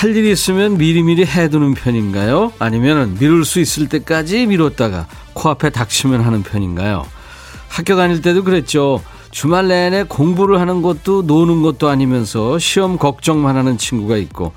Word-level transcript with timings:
할 0.00 0.14
일이 0.16 0.30
있으면 0.32 0.76
미리미리 0.76 1.24
해두는 1.24 1.74
편인가요? 1.74 2.52
아니면 2.58 3.16
미룰 3.18 3.44
수 3.44 3.60
있을 3.60 3.88
때까지 3.88 4.46
미뤘다가 4.46 5.06
코앞에 5.34 5.70
닥치면 5.70 6.20
하는 6.20 6.42
편인가요? 6.42 7.06
학교 7.68 7.96
다닐 7.96 8.20
때도 8.20 8.44
그랬죠. 8.44 9.00
주말 9.30 9.68
내내 9.68 10.04
공부를 10.04 10.60
하는 10.60 10.82
것도 10.82 11.22
노는 11.22 11.62
것도 11.62 11.88
아니면서 11.88 12.58
시험 12.58 12.98
걱정만 12.98 13.56
하는 13.56 13.78
친구가 13.78 14.16
있고 14.18 14.52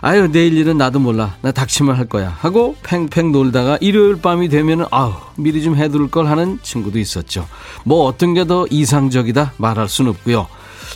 아유 0.00 0.30
내일 0.30 0.56
일은 0.56 0.78
나도 0.78 0.98
몰라 0.98 1.34
나 1.42 1.50
닥치면 1.50 1.96
할 1.96 2.06
거야 2.06 2.34
하고 2.40 2.76
팽팽 2.82 3.32
놀다가 3.32 3.76
일요일 3.80 4.16
밤이 4.20 4.48
되면 4.48 4.86
아우 4.90 5.12
미리 5.36 5.62
좀 5.62 5.76
해둘 5.76 6.10
걸 6.10 6.26
하는 6.26 6.58
친구도 6.62 6.98
있었죠 6.98 7.46
뭐 7.84 8.04
어떤 8.06 8.32
게 8.32 8.44
더 8.44 8.66
이상적이다 8.70 9.52
말할 9.58 9.88
순 9.88 10.08
없고요 10.08 10.46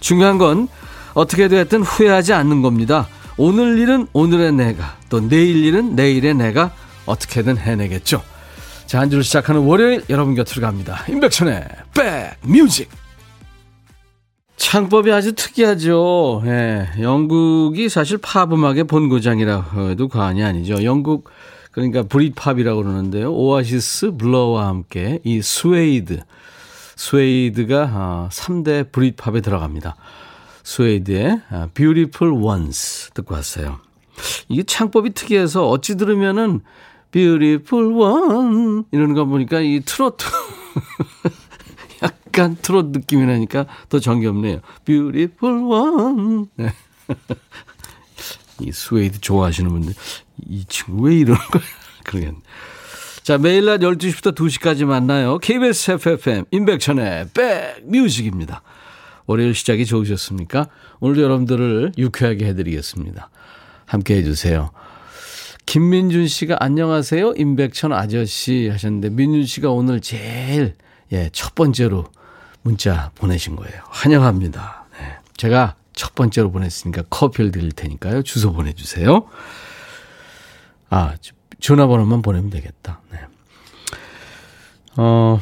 중요한 0.00 0.38
건 0.38 0.68
어떻게 1.12 1.48
됐든 1.48 1.82
후회하지 1.82 2.32
않는 2.32 2.62
겁니다 2.62 3.08
오늘 3.38 3.78
일은 3.78 4.08
오늘의 4.12 4.52
내가, 4.52 4.96
또 5.08 5.20
내일 5.20 5.64
일은 5.64 5.94
내일의 5.94 6.34
내가 6.34 6.72
어떻게든 7.06 7.56
해내겠죠. 7.56 8.20
자, 8.86 9.00
한 9.00 9.10
주를 9.10 9.22
시작하는 9.22 9.62
월요일 9.62 10.04
여러분 10.10 10.34
곁으로 10.34 10.60
갑니다. 10.60 11.04
임백천의 11.08 11.68
백뮤직. 12.42 12.90
창법이 14.56 15.12
아주 15.12 15.34
특이하죠. 15.34 16.42
예, 16.46 16.88
영국이 17.00 17.88
사실 17.88 18.18
팝 18.18 18.52
음악의 18.52 18.84
본고장이라고 18.84 19.90
해도 19.90 20.08
과언이 20.08 20.42
아니죠. 20.42 20.82
영국 20.82 21.30
그러니까 21.70 22.02
Britpop이라고 22.02 22.82
그러는데요. 22.82 23.32
오아시스 23.32 24.16
블러와 24.18 24.66
함께 24.66 25.20
이 25.22 25.40
스웨이드 25.40 26.22
스웨이드가 26.96 28.28
3대 28.32 28.80
아, 28.80 28.88
Britpop에 28.90 29.40
들어갑니다. 29.40 29.94
스웨이드의 30.68 31.40
아, 31.48 31.68
Beautiful 31.72 32.34
Ones 32.44 33.10
듣고 33.14 33.34
왔어요. 33.34 33.80
이게 34.48 34.62
창법이 34.62 35.14
특이해서 35.14 35.66
어찌 35.66 35.96
들으면은 35.96 36.60
Beautiful 37.10 37.92
One 37.94 38.82
이러는 38.92 39.14
거 39.14 39.24
보니까 39.24 39.60
이 39.60 39.80
트로트 39.80 40.26
약간 42.04 42.56
트로트 42.60 42.98
느낌이 42.98 43.24
나니까 43.24 43.64
더 43.88 43.98
정겹네요. 43.98 44.60
Beautiful 44.84 45.64
One. 45.64 46.46
네. 46.56 46.74
이 48.60 48.70
스웨이드 48.70 49.22
좋아하시는 49.22 49.70
분들 49.70 49.94
이 50.48 50.66
친구 50.68 51.04
왜 51.04 51.16
이러는 51.16 51.40
거야? 51.50 51.62
그러겠네. 52.04 52.40
자, 53.22 53.38
매일 53.38 53.64
낮 53.64 53.78
12시부터 53.78 54.34
2시까지 54.34 54.84
만나요. 54.84 55.38
KBS 55.38 55.92
FFM 55.92 56.44
임백천의 56.50 57.28
백뮤직입니다. 57.32 58.62
월요일 59.28 59.54
시작이 59.54 59.84
좋으셨습니까? 59.84 60.68
오늘도 61.00 61.22
여러분들을 61.22 61.92
유쾌하게 61.98 62.46
해드리겠습니다. 62.46 63.28
함께 63.84 64.16
해주세요. 64.16 64.70
김민준 65.66 66.26
씨가 66.28 66.56
안녕하세요. 66.60 67.34
임백천 67.36 67.92
아저씨 67.92 68.68
하셨는데 68.70 69.10
민준 69.10 69.44
씨가 69.44 69.70
오늘 69.70 70.00
제일 70.00 70.76
예, 71.12 71.28
첫 71.30 71.54
번째로 71.54 72.06
문자 72.62 73.10
보내신 73.16 73.54
거예요. 73.54 73.82
환영합니다. 73.90 74.86
네. 74.98 75.18
제가 75.36 75.76
첫 75.92 76.14
번째로 76.14 76.50
보냈으니까 76.50 77.02
커피를 77.10 77.50
드릴 77.50 77.72
테니까요. 77.72 78.22
주소 78.22 78.54
보내주세요. 78.54 79.28
아, 80.88 81.14
전화번호만 81.60 82.22
보내면 82.22 82.48
되겠다. 82.48 83.02
네. 83.12 83.18
어, 84.96 85.38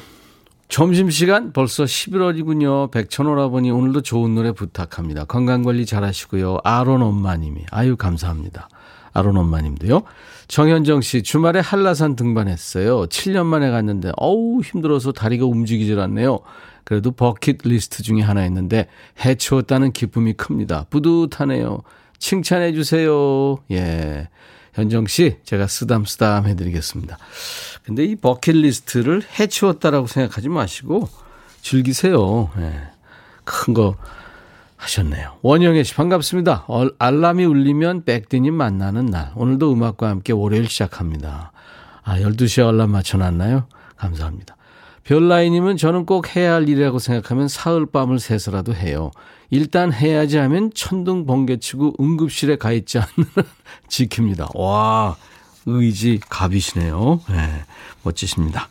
점심시간 0.69 1.53
벌써 1.53 1.85
11월이군요. 1.85 2.91
백천오라버니 2.91 3.71
오늘도 3.71 4.03
좋은 4.03 4.35
노래 4.35 4.53
부탁합니다. 4.53 5.25
건강관리 5.25 5.87
잘하시고요. 5.87 6.59
아론 6.65 7.03
엄마님이. 7.03 7.67
아유, 7.71 7.97
감사합니다. 7.97 8.69
아론 9.13 9.37
엄마님도요. 9.37 10.03
정현정 10.49 11.01
씨, 11.01 11.23
주말에 11.23 11.61
한라산 11.61 12.17
등반했어요. 12.17 13.07
7년 13.07 13.47
만에 13.47 13.71
갔는데, 13.71 14.13
어우, 14.17 14.61
힘들어서 14.61 15.13
다리가 15.13 15.47
움직이질 15.47 15.99
않네요. 15.99 16.41
그래도 16.85 17.13
버킷 17.13 17.59
리스트 17.65 18.03
중에 18.03 18.21
하나였는데, 18.21 18.89
해치웠다는 19.25 19.93
기쁨이 19.93 20.35
큽니다. 20.35 20.87
뿌듯하네요. 20.91 21.81
칭찬해 22.19 22.73
주세요. 22.73 23.57
예. 23.71 24.29
현정 24.77 25.07
씨, 25.07 25.39
제가 25.43 25.67
쓰담쓰담 25.67 26.47
해드리겠습니다. 26.47 27.17
근데 27.83 28.05
이 28.05 28.15
버킷리스트를 28.15 29.23
해치웠다라고 29.41 30.07
생각하지 30.07 30.51
마시고 30.51 31.09
즐기세요. 31.63 32.51
예. 32.59 32.83
큰거 33.45 33.97
하셨네요. 34.77 35.39
원영애 35.41 35.83
씨 35.83 35.95
반갑습니다. 35.95 36.67
알람이 36.99 37.47
울리면 37.47 38.05
백디님 38.05 38.53
만나는 38.53 39.07
날. 39.07 39.33
오늘도 39.35 39.73
음악과 39.73 40.11
함께 40.11 40.35
월요일 40.35 40.69
시작합니다. 40.69 41.53
아, 42.05 42.19
12시에 42.19 42.69
알람 42.69 42.91
맞춰놨나요? 42.91 43.69
감사합니다. 43.97 44.57
별라이님은 45.05 45.79
저는 45.79 46.05
꼭 46.05 46.37
해야 46.37 46.53
할 46.53 46.69
일이라고 46.69 46.99
생각하면 46.99 47.49
사흘밤을 47.49 48.19
새서라도 48.19 48.75
해요. 48.75 49.11
일단 49.51 49.93
해야지 49.93 50.37
하면 50.39 50.71
천둥 50.75 51.27
번개치고 51.27 51.95
응급실에 52.01 52.57
가 52.57 52.73
있지 52.73 52.99
않는 52.99 53.29
지킵니다. 53.89 54.57
와, 54.57 55.17
의지 55.67 56.21
갑이시네요. 56.29 57.21
네, 57.29 57.65
멋지십니다. 58.03 58.69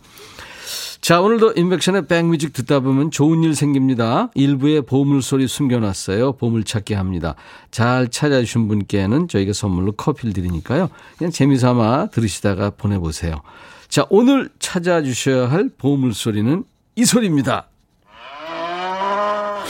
자, 1.02 1.22
오늘도 1.22 1.54
인백션의 1.56 2.08
백뮤직 2.08 2.52
듣다 2.52 2.80
보면 2.80 3.12
좋은 3.12 3.44
일 3.44 3.54
생깁니다. 3.54 4.32
일부에 4.34 4.82
보물소리 4.82 5.48
숨겨놨어요. 5.48 6.32
보물찾기 6.34 6.96
합니다. 6.96 7.36
잘 7.70 8.08
찾아주신 8.08 8.68
분께는 8.68 9.28
저희가 9.28 9.54
선물로 9.54 9.92
커피를 9.92 10.34
드리니까요. 10.34 10.90
그냥 11.20 11.32
재미삼아 11.32 12.08
들으시다가 12.08 12.72
보내보세요. 12.72 13.44
자, 13.88 14.08
오늘 14.10 14.50
찾아주셔야 14.58 15.52
할 15.52 15.70
보물소리는 15.78 16.64
이 16.96 17.06
소리입니다. 17.06 17.68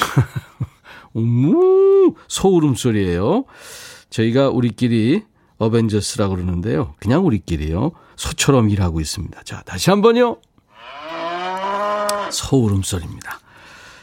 음, 1.15 2.11
소울음 2.27 2.75
소리예요. 2.75 3.45
저희가 4.09 4.49
우리끼리 4.49 5.23
어벤져스라고 5.57 6.35
그러는데요. 6.35 6.93
그냥 6.99 7.25
우리끼리요. 7.25 7.91
소처럼 8.15 8.69
일하고 8.69 8.99
있습니다. 8.99 9.41
자, 9.43 9.61
다시 9.65 9.89
한번요. 9.89 10.37
소 12.31 12.57
울음소리입니다. 12.63 13.39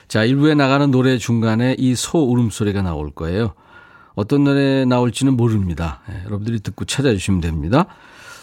자, 0.09 0.25
일부에 0.25 0.55
나가는 0.55 0.91
노래 0.91 1.19
중간에 1.19 1.75
이 1.79 1.95
소 1.95 2.19
울음소리가 2.31 2.83
나올 2.83 3.11
거예요. 3.11 3.55
어떤 4.15 4.45
노래 4.45 4.85
나올지는 4.85 5.37
모릅니다. 5.37 6.01
네, 6.09 6.21
여러분들이 6.27 6.61
듣고 6.61 6.85
찾아주시면 6.85 7.41
됩니다. 7.41 7.87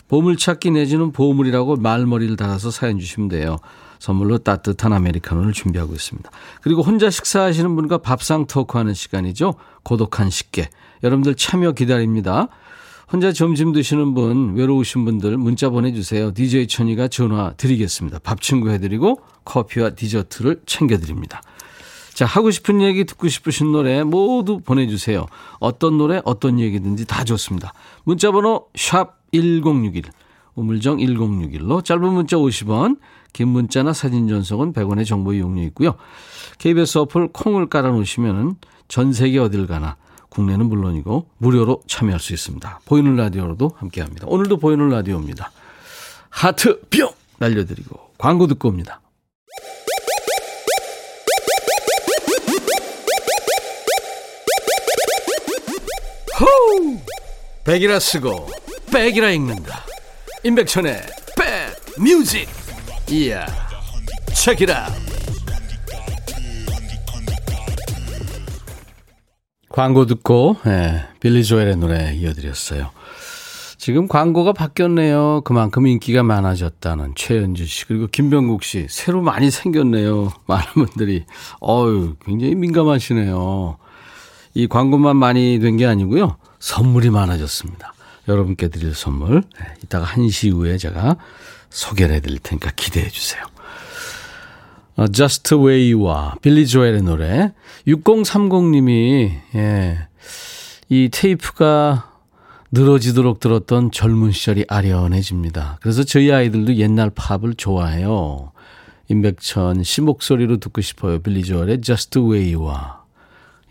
보물찾기 0.08 0.72
내지는 0.72 1.12
보물이라고 1.12 1.76
말머리를 1.78 2.36
달아서 2.36 2.72
사연 2.72 3.00
주시면 3.00 3.30
돼요. 3.30 3.58
선물로 4.00 4.40
따뜻한 4.40 4.94
아메리카노를 4.94 5.54
준비하고 5.54 5.94
있습니다. 5.94 6.30
그리고 6.62 6.82
혼자 6.82 7.10
식사하시는 7.10 7.76
분과 7.76 8.00
밥상 8.00 8.48
토크하는 8.48 8.94
시간이죠. 8.94 9.56
고독한 9.84 10.30
식객. 10.30 10.72
여러분들 11.04 11.36
참여 11.36 11.74
기다립니다. 11.74 12.48
혼자 13.12 13.32
점심 13.32 13.72
드시는 13.74 14.14
분, 14.14 14.56
외로우신 14.56 15.04
분들 15.04 15.38
문자 15.38 15.70
보내주세요. 15.70 16.34
DJ 16.34 16.68
천이가 16.68 17.08
전화 17.08 17.54
드리겠습니다. 17.54 18.20
밥 18.20 18.42
친구 18.42 18.70
해드리고 18.70 19.22
커피와 19.46 19.92
디저트를 19.92 20.62
챙겨드립니다. 20.66 21.42
자, 22.14 22.26
하고 22.26 22.52
싶은 22.52 22.82
얘기 22.82 23.06
듣고 23.06 23.28
싶으신 23.28 23.72
노래 23.72 24.04
모두 24.04 24.60
보내주세요. 24.60 25.26
어떤 25.60 25.98
노래, 25.98 26.22
어떤 26.26 26.60
얘기든지 26.60 27.06
다 27.06 27.24
좋습니다. 27.24 27.74
문자번호 28.04 28.68
샵 28.76 29.18
1061, 29.32 30.04
우물정 30.56 30.98
1061로 30.98 31.84
짧은 31.84 32.14
문자 32.14 32.36
50원, 32.36 32.98
긴 33.34 33.50
문자나 33.50 33.94
사진 33.94 34.28
전송은 34.28 34.74
100원의 34.74 35.06
정보 35.06 35.34
이용료 35.34 35.62
있고요. 35.64 35.96
KBS 36.58 37.00
어플 37.00 37.30
콩을 37.30 37.68
깔아놓으시면 37.68 38.56
전 38.88 39.14
세계 39.14 39.40
어딜 39.40 39.68
가나 39.68 39.98
국내는 40.30 40.68
물론이고 40.68 41.28
무료로 41.38 41.84
참여할 41.88 42.20
수 42.20 42.34
있습니다. 42.34 42.82
보이는 42.86 43.16
라디오로도 43.16 43.72
함께합니다. 43.78 44.28
오늘도 44.28 44.58
보이는 44.58 44.90
라디오입니다. 44.90 45.52
하트 46.30 46.82
뿅 46.90 47.12
날려드리고 47.38 48.12
광고 48.18 48.48
듣고 48.48 48.70
옵니다. 48.70 49.02
호우! 56.40 56.98
백이라 57.66 58.00
쓰고 58.00 58.48
백이라 58.92 59.32
읽는다. 59.32 59.86
임백천의 60.44 61.02
백 61.36 62.02
뮤직 62.02 62.48
이야 63.12 63.46
책이라 64.34 64.88
광고 69.70 70.06
듣고 70.06 70.58
예, 70.68 71.06
빌리 71.20 71.44
조엘의 71.44 71.78
노래 71.78 72.14
이어드렸어요. 72.16 72.90
지금 73.78 74.08
광고가 74.08 74.52
바뀌었네요. 74.52 75.42
그만큼 75.46 75.88
인기가 75.88 76.22
많아졌다는 76.22 77.14
최현주 77.16 77.66
씨 77.66 77.86
그리고 77.86 78.08
김병국 78.08 78.64
씨 78.64 78.88
새로 78.90 79.22
많이 79.22 79.50
생겼네요. 79.52 80.32
많은 80.48 80.66
분들이 80.74 81.26
어유 81.62 82.16
굉장히 82.26 82.56
민감하시네요. 82.56 83.78
이 84.56 84.68
광고만 84.68 85.16
많이 85.16 85.60
된 85.60 85.78
게 85.78 85.86
아니고요. 85.86 86.38
선물이 86.60 87.10
많아졌습니다. 87.12 87.94
여러분께 88.28 88.68
드릴 88.68 88.94
선물 88.94 89.42
네, 89.60 89.74
이따가 89.84 90.06
1시 90.06 90.48
이후에 90.48 90.78
제가 90.78 91.18
소개를 91.70 92.16
해드릴 92.16 92.40
테니까 92.40 92.72
기대해 92.76 93.10
주세요. 93.10 93.44
어, 94.96 95.08
Just 95.08 95.56
Way 95.56 95.94
You와 95.94 96.36
빌리 96.42 96.68
조엘의 96.68 97.04
노래 97.04 97.54
6030님이 97.88 99.32
예, 99.56 100.08
이 100.90 101.10
테이프가 101.10 102.12
늘어지도록 102.72 103.40
들었던 103.40 103.92
젊은 103.92 104.32
시절이 104.32 104.66
아련해집니다. 104.68 105.78
그래서 105.82 106.04
저희 106.04 106.32
아이들도 106.32 106.76
옛날 106.76 107.10
팝을 107.10 107.56
좋아해요. 107.56 108.52
임백천 109.08 109.84
씨 109.84 110.02
목소리로 110.02 110.58
듣고 110.58 110.82
싶어요. 110.82 111.20
빌리 111.20 111.44
조엘의 111.44 111.82
Just 111.82 112.20
Way와 112.20 113.04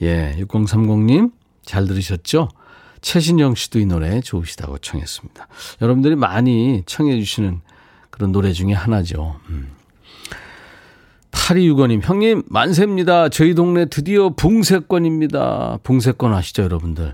예, 0.03 0.37
6030님 0.41 1.33
잘 1.65 1.87
들으셨죠? 1.87 2.49
최신영 3.01 3.55
씨도 3.55 3.79
이 3.79 3.87
노래 3.87 4.21
좋으시다고 4.21 4.79
청했습니다. 4.79 5.49
여러분들이 5.83 6.17
많이 6.17 6.83
청해 6.87 7.19
주시는 7.19 7.61
그런 8.11 8.33
노래 8.33 8.53
중에 8.53 8.73
하나죠. 8.73 9.37
음. 9.51 9.73
8265님, 11.31 12.03
형님, 12.03 12.43
만세입니다. 12.47 13.29
저희 13.29 13.55
동네 13.55 13.87
드디어 13.87 14.31
붕세권입니다. 14.31 15.79
붕세권 15.83 16.35
아시죠, 16.35 16.63
여러분들? 16.65 17.13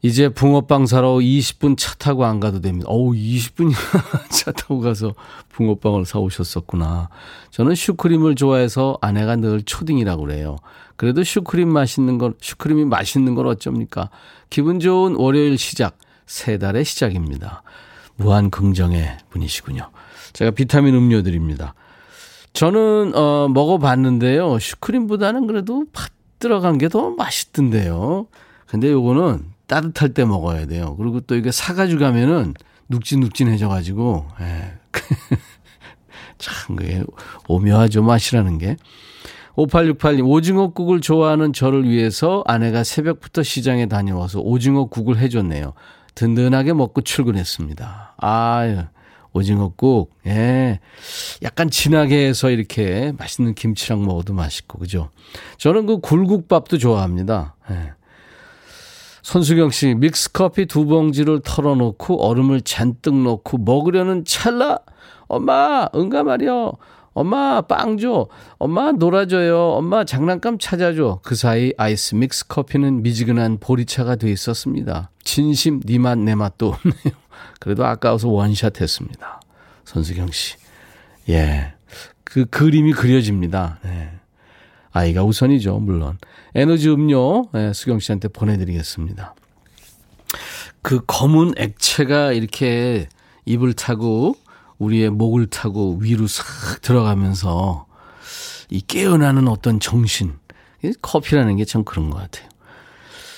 이제 0.00 0.28
붕어빵 0.28 0.86
사러 0.86 1.14
20분 1.14 1.76
차 1.76 1.94
타고 1.96 2.24
안 2.24 2.38
가도 2.38 2.60
됩니다. 2.60 2.86
어우, 2.88 3.12
20분이나 3.12 3.74
차 4.30 4.52
타고 4.52 4.80
가서 4.80 5.14
붕어빵을 5.50 6.04
사오셨었구나. 6.06 7.08
저는 7.50 7.74
슈크림을 7.74 8.36
좋아해서 8.36 8.96
아내가 9.00 9.36
늘 9.36 9.62
초딩이라고 9.62 10.22
그래요. 10.22 10.56
그래도 10.96 11.24
슈크림 11.24 11.68
맛있는 11.68 12.18
걸, 12.18 12.34
슈크림이 12.40 12.84
맛있는 12.84 13.34
걸 13.34 13.46
어쩝니까? 13.48 14.10
기분 14.50 14.78
좋은 14.78 15.16
월요일 15.16 15.58
시작, 15.58 15.98
세 16.26 16.58
달의 16.58 16.84
시작입니다. 16.84 17.62
무한 18.16 18.50
긍정의 18.50 19.18
분이시군요. 19.30 19.90
제가 20.32 20.52
비타민 20.52 20.94
음료 20.94 21.22
드립니다. 21.22 21.74
저는, 22.52 23.14
어, 23.16 23.48
먹어봤는데요. 23.48 24.58
슈크림보다는 24.58 25.46
그래도 25.46 25.84
팥 25.92 26.10
들어간 26.38 26.78
게 26.78 26.88
더 26.88 27.10
맛있던데요. 27.10 28.26
근데 28.66 28.90
요거는 28.92 29.44
따뜻할 29.68 30.14
때 30.14 30.24
먹어야 30.24 30.66
돼요. 30.66 30.96
그리고 30.96 31.20
또 31.20 31.36
이게 31.36 31.52
사가지고 31.52 32.00
가면은 32.00 32.54
눅진눅진해져가지고, 32.88 34.26
예. 34.40 34.72
참, 36.38 36.74
그게 36.74 37.04
오묘하죠, 37.46 38.02
맛이라는 38.02 38.58
게. 38.58 38.76
5868님, 39.56 40.26
오징어국을 40.26 41.00
좋아하는 41.00 41.52
저를 41.52 41.88
위해서 41.88 42.42
아내가 42.46 42.82
새벽부터 42.84 43.42
시장에 43.42 43.86
다녀와서 43.86 44.40
오징어국을 44.40 45.18
해줬네요. 45.18 45.74
든든하게 46.14 46.72
먹고 46.72 47.02
출근했습니다. 47.02 48.14
아유, 48.16 48.82
오징어국, 49.32 50.14
예. 50.26 50.80
약간 51.42 51.68
진하게 51.68 52.26
해서 52.26 52.50
이렇게 52.50 53.12
맛있는 53.18 53.54
김치랑 53.54 54.04
먹어도 54.04 54.32
맛있고, 54.32 54.78
그죠? 54.78 55.10
저는 55.58 55.86
그 55.86 55.98
굴국밥도 55.98 56.78
좋아합니다. 56.78 57.56
예. 57.70 57.97
손수경 59.28 59.68
씨, 59.68 59.94
믹스커피 59.94 60.64
두 60.64 60.86
봉지를 60.86 61.42
털어놓고 61.44 62.26
얼음을 62.26 62.62
잔뜩 62.62 63.14
넣고 63.14 63.58
먹으려는 63.58 64.24
찰나? 64.24 64.78
엄마, 65.26 65.86
응가 65.94 66.22
말이여. 66.22 66.72
엄마, 67.12 67.60
빵 67.60 67.98
줘. 67.98 68.28
엄마, 68.56 68.90
놀아줘요. 68.90 69.72
엄마, 69.72 70.04
장난감 70.04 70.56
찾아줘. 70.58 71.20
그 71.22 71.34
사이 71.34 71.74
아이스 71.76 72.14
믹스 72.14 72.46
커피는 72.46 73.02
미지근한 73.02 73.58
보리차가 73.60 74.16
돼 74.16 74.32
있었습니다. 74.32 75.10
진심, 75.24 75.80
니 75.80 75.98
맛, 75.98 76.16
내 76.16 76.34
맛도 76.34 76.68
없네요. 76.68 77.14
그래도 77.60 77.84
아까워서 77.84 78.28
원샷 78.28 78.80
했습니다. 78.80 79.42
손수경 79.84 80.30
씨. 80.30 80.56
예. 81.28 81.74
그 82.24 82.46
그림이 82.46 82.94
그려집니다. 82.94 83.78
네. 83.84 84.10
아이가 84.90 85.22
우선이죠, 85.22 85.80
물론. 85.80 86.16
에너지 86.54 86.88
음료 86.90 87.48
네, 87.52 87.72
수경 87.72 87.98
씨한테 87.98 88.28
보내드리겠습니다. 88.28 89.34
그 90.82 91.00
검은 91.06 91.54
액체가 91.56 92.32
이렇게 92.32 93.08
입을 93.44 93.74
타고 93.74 94.36
우리의 94.78 95.10
목을 95.10 95.46
타고 95.48 95.98
위로 96.00 96.26
싹 96.26 96.80
들어가면서 96.82 97.86
이 98.70 98.80
깨어나는 98.80 99.48
어떤 99.48 99.80
정신. 99.80 100.34
커피라는 101.02 101.56
게 101.56 101.64
참 101.64 101.82
그런 101.84 102.10
것 102.10 102.18
같아요. 102.18 102.48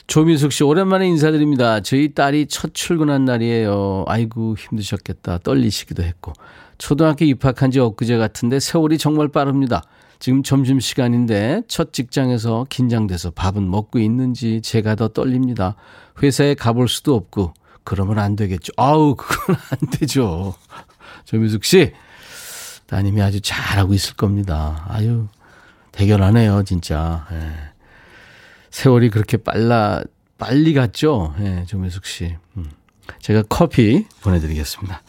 조미숙 0.07 0.53
씨, 0.53 0.65
오랜만에 0.65 1.07
인사드립니다. 1.09 1.81
저희 1.81 2.13
딸이 2.13 2.47
첫 2.49 2.75
출근한 2.75 3.25
날이에요. 3.25 4.05
아이고, 4.09 4.57
힘드셨겠다. 4.57 5.39
떨리시기도 5.39 6.03
했고. 6.03 6.33
초등학교 6.79 7.25
입학한 7.25 7.71
지 7.71 7.79
엊그제 7.79 8.19
같은데 8.19 8.59
세월이 8.59 8.99
정말 8.99 9.29
빠릅니다. 9.29 9.83
지금 10.21 10.43
점심시간인데 10.43 11.63
첫 11.67 11.93
직장에서 11.93 12.67
긴장돼서 12.69 13.31
밥은 13.31 13.69
먹고 13.69 13.99
있는지 13.99 14.61
제가 14.63 14.95
더 14.95 15.09
떨립니다. 15.09 15.75
회사에 16.23 16.55
가볼 16.55 16.89
수도 16.89 17.15
없고 17.17 17.55
그러면 17.85 18.19
안 18.19 18.37
되겠죠. 18.37 18.73
아우 18.77 19.17
그건 19.17 19.57
안 19.73 19.91
되죠. 19.91 20.55
조미숙 21.25 21.65
씨 21.65 21.93
따님이 22.87 23.23
아주 23.23 23.41
잘하고 23.41 23.95
있을 23.95 24.15
겁니다. 24.15 24.85
아유 24.89 25.27
대견하네요 25.93 26.63
진짜. 26.65 27.27
예. 27.33 27.53
세월이 28.71 29.11
그렇게 29.11 29.39
빨라 29.39 30.03
빨리 30.39 30.75
갔죠. 30.75 31.35
예, 31.41 31.65
조미숙 31.67 32.05
씨. 32.07 32.37
음. 32.57 32.71
제가 33.21 33.43
커피 33.49 34.07
보내드리겠습니다. 34.23 35.03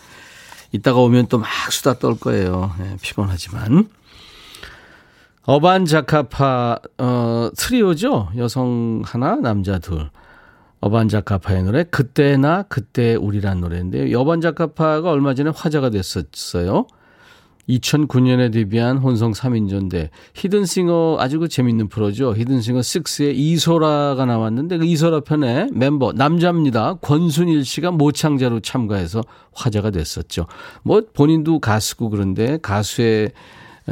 이따가 0.71 0.99
오면 0.99 1.27
또 1.27 1.37
막 1.37 1.49
수다 1.71 1.99
떨 1.99 2.17
거예요. 2.17 2.73
예, 2.79 2.95
피곤하지만. 3.01 3.87
어반자카파 5.43 6.79
어 6.99 7.49
트리오죠. 7.57 8.29
여성 8.37 9.01
하나, 9.03 9.35
남자 9.35 9.79
둘. 9.79 10.09
어반자카파의 10.81 11.63
노래 11.63 11.83
그때나 11.83 12.63
그때 12.63 13.15
우리란 13.15 13.61
노래인데요. 13.61 14.19
어반자카파가 14.19 15.09
얼마 15.11 15.33
전에 15.33 15.51
화제가 15.53 15.89
됐었어요. 15.91 16.87
2009년에 17.69 18.51
데뷔한 18.51 18.97
혼성 18.97 19.31
3인조인데 19.31 20.09
히든싱어 20.33 21.17
아주 21.19 21.39
그 21.39 21.47
재밌는 21.47 21.89
프로죠. 21.89 22.35
히든싱어 22.35 22.79
6에 22.79 23.33
이소라가 23.35 24.25
나왔는데 24.25 24.79
그 24.79 24.85
이소라 24.85 25.21
편에 25.21 25.67
멤버 25.71 26.11
남자입니다. 26.11 26.95
권순일 26.95 27.63
씨가 27.63 27.91
모창자로 27.91 28.61
참가해서 28.61 29.21
화제가 29.53 29.91
됐었죠. 29.91 30.47
뭐 30.83 31.01
본인도 31.13 31.59
가수고 31.59 32.09
그런데 32.09 32.57
가수의 32.61 33.31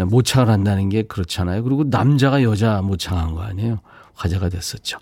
모창을 0.06 0.50
한다는 0.50 0.90
게 0.90 1.04
그렇잖아요. 1.04 1.64
그리고 1.64 1.84
남자가 1.84 2.44
여자 2.44 2.82
모창한 2.82 3.34
거 3.34 3.42
아니에요. 3.42 3.80
화제가 4.16 4.50
됐었죠. 4.50 5.00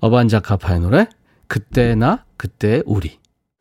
어반자카파의 0.00 0.80
노래 0.80 1.06
그때 1.46 1.94
나 1.94 2.24
그때 2.36 2.82
우리. 2.86 3.18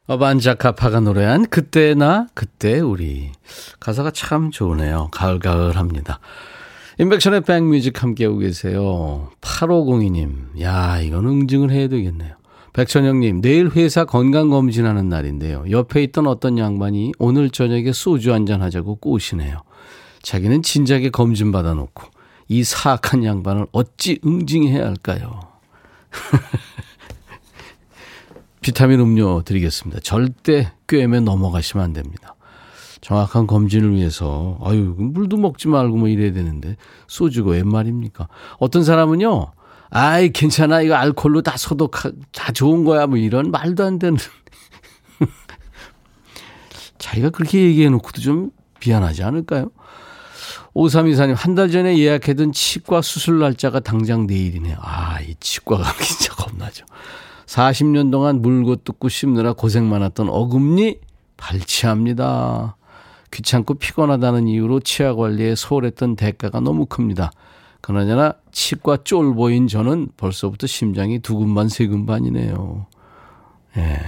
어반자카파가 0.07 0.99
노래한 1.01 1.45
그때 1.49 1.93
나 1.93 2.27
그때 2.33 2.79
우리. 2.79 3.31
가사가 3.79 4.11
참 4.11 4.51
좋으네요. 4.51 5.09
가을가을합니다. 5.11 6.19
인백션의 6.99 7.41
백뮤직 7.41 8.03
함께하고 8.03 8.39
계세요. 8.39 9.29
8502님. 9.41 10.61
야, 10.61 10.99
이건 10.99 11.25
응징을 11.25 11.71
해야 11.71 11.87
되겠네요. 11.87 12.35
백천영님, 12.73 13.41
내일 13.41 13.69
회사 13.69 14.05
건강검진하는 14.05 15.09
날인데요. 15.09 15.65
옆에 15.69 16.03
있던 16.03 16.27
어떤 16.27 16.57
양반이 16.57 17.11
오늘 17.19 17.49
저녁에 17.49 17.91
소주 17.91 18.33
한잔 18.33 18.61
하자고 18.61 18.95
꼬시네요. 18.95 19.61
자기는 20.21 20.63
진작에 20.63 21.09
검진 21.09 21.51
받아놓고 21.51 22.03
이 22.47 22.63
사악한 22.63 23.23
양반을 23.23 23.67
어찌 23.71 24.19
응징해야 24.25 24.85
할까요? 24.85 25.39
비타민 28.61 28.99
음료 28.99 29.41
드리겠습니다. 29.41 30.01
절대 30.01 30.71
꿰매 30.87 31.19
넘어가시면 31.21 31.83
안 31.83 31.93
됩니다. 31.93 32.35
정확한 33.01 33.47
검진을 33.47 33.95
위해서 33.95 34.59
아유 34.63 34.95
물도 34.97 35.37
먹지 35.37 35.67
말고 35.67 35.97
뭐 35.97 36.07
이래야 36.07 36.31
되는데 36.31 36.77
소주가 37.07 37.51
웬 37.51 37.67
말입니까? 37.67 38.27
어떤 38.59 38.83
사람은요. 38.83 39.51
아이 39.89 40.29
괜찮아 40.29 40.81
이거 40.81 40.95
알콜로 40.95 41.41
다 41.41 41.57
소독 41.57 41.95
다 42.31 42.51
좋은 42.53 42.85
거야 42.85 43.07
뭐 43.07 43.17
이런 43.17 43.51
말도 43.51 43.83
안 43.83 43.99
되는 43.99 44.17
자기가 46.97 47.31
그렇게 47.31 47.61
얘기해 47.61 47.89
놓고도 47.89 48.21
좀 48.21 48.51
미안하지 48.85 49.23
않을까요? 49.23 49.71
5324님, 50.75 51.35
한 51.35 51.55
달 51.55 51.69
전에 51.69 51.97
예약해둔 51.97 52.53
치과 52.53 53.01
수술 53.01 53.39
날짜가 53.39 53.81
당장 53.81 54.25
내일이네요. 54.25 54.77
아, 54.79 55.19
이 55.21 55.35
치과 55.39 55.77
가기 55.77 56.03
진짜 56.05 56.33
겁나죠. 56.35 56.85
40년 57.45 58.11
동안 58.11 58.41
물고 58.41 58.77
뜯고 58.77 59.09
씹느라 59.09 59.53
고생 59.53 59.89
많았던 59.89 60.29
어금니 60.29 60.99
발치합니다. 61.35 62.77
귀찮고 63.31 63.75
피곤하다는 63.75 64.47
이유로 64.47 64.79
치아 64.81 65.13
관리에 65.15 65.55
소홀했던 65.55 66.15
대가가 66.15 66.59
너무 66.61 66.85
큽니다. 66.85 67.31
그나저나 67.81 68.35
치과 68.51 68.97
쫄보인 69.03 69.67
저는 69.67 70.09
벌써부터 70.15 70.67
심장이 70.67 71.19
두근반 71.19 71.67
세근반이네요. 71.67 72.85
예. 73.77 73.99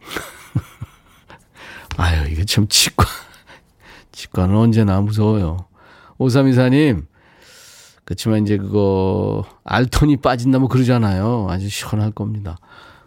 아유, 1.98 2.28
이게 2.30 2.44
참 2.44 2.66
치과. 2.68 3.04
치과는 4.12 4.56
언제나 4.56 5.00
무서워요. 5.00 5.58
오삼이사님, 6.22 7.06
그렇지만 8.04 8.42
이제 8.42 8.56
그거 8.56 9.44
알톤이 9.64 10.18
빠진다 10.18 10.58
뭐 10.58 10.68
그러잖아요. 10.68 11.46
아주 11.50 11.68
시원할 11.68 12.10
겁니다. 12.10 12.56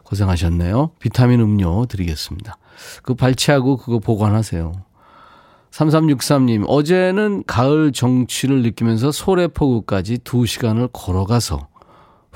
고생하셨네요. 0.04 0.92
비타민 1.00 1.40
음료 1.42 1.86
드리겠습니다. 1.86 2.58
그 3.04 3.16
발치하고 3.16 3.78
그거 3.78 4.00
보관하세요. 4.00 4.72
3363님, 5.72 6.66
어제는 6.70 7.44
가을 7.46 7.92
정취를 7.92 8.62
느끼면서 8.62 9.12
소래포구까지 9.12 10.20
2시간을 10.20 10.90
걸어가서 10.94 11.68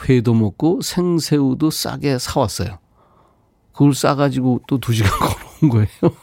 회도 0.03 0.33
먹고 0.33 0.81
생새우도 0.81 1.69
싸게 1.69 2.17
사왔어요. 2.19 2.79
그걸 3.71 3.93
싸가지고 3.93 4.61
또 4.67 4.79
2시간 4.79 5.07
걸어온 5.19 5.69
거예요. 5.69 6.15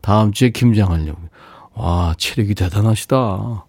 다음 0.00 0.32
주에 0.32 0.50
김장하려고. 0.50 1.20
와, 1.74 2.14
체력이 2.16 2.54
대단하시다. 2.54 3.66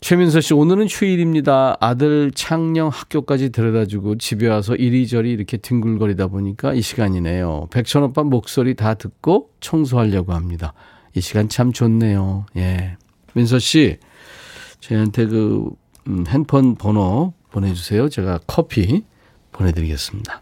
최민서 0.00 0.40
씨, 0.40 0.54
오늘은 0.54 0.86
휴일입니다. 0.88 1.76
아들 1.78 2.30
창녕 2.34 2.88
학교까지 2.88 3.50
데려다주고 3.50 4.16
집에 4.16 4.48
와서 4.48 4.74
이리저리 4.74 5.30
이렇게 5.30 5.58
뒹굴거리다 5.58 6.28
보니까 6.28 6.72
이 6.72 6.80
시간이네요. 6.80 7.68
백천 7.70 8.02
오빠 8.04 8.22
목소리 8.22 8.74
다 8.74 8.94
듣고 8.94 9.50
청소하려고 9.60 10.32
합니다. 10.32 10.72
이 11.14 11.20
시간 11.20 11.48
참 11.48 11.72
좋네요. 11.72 12.46
예. 12.56 12.96
민서 13.34 13.58
씨, 13.58 13.98
저희한테 14.80 15.26
그, 15.26 15.70
음, 16.08 16.24
핸폰 16.28 16.76
번호 16.76 17.34
보내주세요. 17.50 18.08
제가 18.08 18.40
커피 18.46 19.04
보내드리겠습니다. 19.52 20.40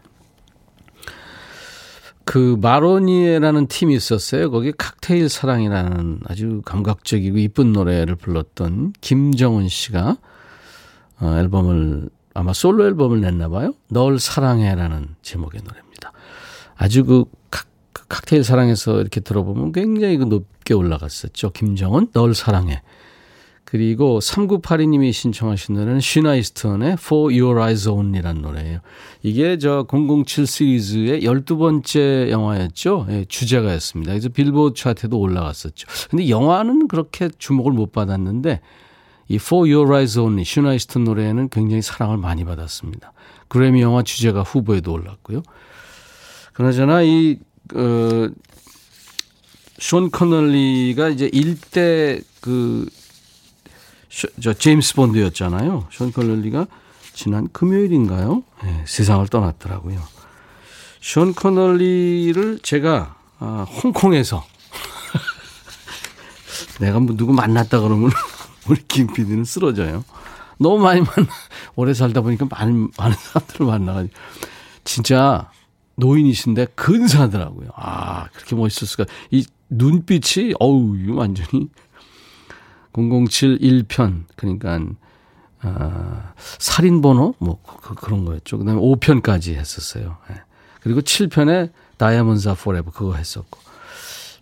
그 2.29 2.55
마로니에라는 2.61 3.65
팀이 3.65 3.95
있었어요. 3.95 4.51
거기 4.51 4.71
칵테일 4.71 5.29
사랑이라는 5.29 6.19
아주 6.27 6.61
감각적이고 6.63 7.39
이쁜 7.39 7.73
노래를 7.73 8.17
불렀던 8.17 8.93
김정은 9.01 9.67
씨가 9.67 10.15
어, 11.21 11.35
앨범을 11.39 12.07
아마 12.35 12.53
솔로 12.53 12.85
앨범을 12.85 13.21
냈나 13.21 13.49
봐요. 13.49 13.73
널 13.87 14.19
사랑해라는 14.19 15.15
제목의 15.23 15.61
노래입니다. 15.63 16.11
아주 16.77 17.03
그 17.03 17.25
칵, 17.49 17.65
그 17.93 18.05
칵테일 18.07 18.43
사랑에서 18.43 19.01
이렇게 19.01 19.21
들어보면 19.21 19.71
굉장히 19.71 20.17
그 20.17 20.25
높게 20.25 20.75
올라갔었죠. 20.75 21.49
김정은 21.49 22.09
널 22.13 22.35
사랑해. 22.35 22.83
그리고 23.71 24.17
3982님이 24.19 25.13
신청하신 25.13 25.75
노래는 25.75 25.99
쉬나 25.99 26.30
이스턴의 26.30 26.93
For 26.93 27.31
Your 27.31 27.59
Eyes 27.59 27.87
Only라는 27.87 28.41
노래예요. 28.41 28.79
이게 29.21 29.59
저 29.59 29.85
007 29.87 30.47
시리즈의 30.47 31.21
12번째 31.21 32.31
영화였죠. 32.31 33.05
예, 33.09 33.25
주제가였습니다. 33.25 34.13
그래서 34.13 34.29
빌보드 34.29 34.75
차트에도 34.75 35.19
올라갔었죠. 35.19 35.87
근데 36.09 36.29
영화는 36.29 36.87
그렇게 36.87 37.29
주목을 37.37 37.71
못 37.71 37.91
받았는데 37.91 38.59
이 39.27 39.35
For 39.35 39.71
Your 39.71 39.93
Eyes 39.93 40.17
Only 40.17 40.45
쉬나 40.45 40.67
이스턴 40.67 41.03
노래는 41.03 41.49
굉장히 41.49 41.83
사랑을 41.83 42.17
많이 42.17 42.45
받았습니다. 42.45 43.13
그래미 43.49 43.81
영화 43.81 44.01
주제가 44.01 44.41
후보에도 44.41 44.93
올랐고요. 44.93 45.43
그나저나 46.53 47.03
이 47.03 47.37
어, 47.75 48.29
션 49.77 50.09
커널리가 50.09 51.09
이제 51.09 51.29
일대 51.31 52.19
그 52.41 52.87
저 54.41 54.53
제임스 54.53 54.95
본드였잖아요. 54.95 55.87
션 55.91 56.11
커널리가 56.11 56.67
지난 57.13 57.47
금요일인가요? 57.51 58.43
네, 58.63 58.83
세상을 58.85 59.27
떠났더라고요. 59.27 60.01
션 61.01 61.33
커널리를 61.33 62.59
제가 62.59 63.15
아, 63.39 63.65
홍콩에서 63.83 64.43
내가 66.81 66.99
뭐 66.99 67.15
누구 67.15 67.33
만났다 67.33 67.79
그러면 67.79 68.09
우리 68.67 68.81
김 68.87 69.07
PD는 69.07 69.45
쓰러져요. 69.45 70.03
너무 70.57 70.83
많이 70.83 71.01
만나 71.01 71.29
오래 71.75 71.93
살다 71.93 72.21
보니까 72.21 72.47
많은 72.49 72.89
많은 72.97 73.15
사람들을 73.17 73.65
만나가지고 73.65 74.13
진짜 74.83 75.49
노인이신데 75.95 76.67
근사하더라고요. 76.75 77.69
아 77.75 78.27
그렇게 78.33 78.55
멋있을 78.55 78.87
수가 78.87 79.05
이 79.31 79.45
눈빛이 79.69 80.53
어우 80.59 80.95
완전히 81.15 81.69
007 82.93 83.59
1편 83.59 84.23
그러니까 84.35 84.79
아, 85.61 86.33
살인번호 86.37 87.35
뭐 87.39 87.61
그, 87.63 87.95
그런 87.95 88.25
거였죠. 88.25 88.57
그 88.57 88.65
다음에 88.65 88.79
5편까지 88.79 89.55
했었어요. 89.55 90.17
예. 90.31 90.35
그리고 90.81 91.01
7편에 91.01 91.71
Diamond 91.97 92.53
Forever 92.55 92.91
그거 92.91 93.15
했었고 93.15 93.59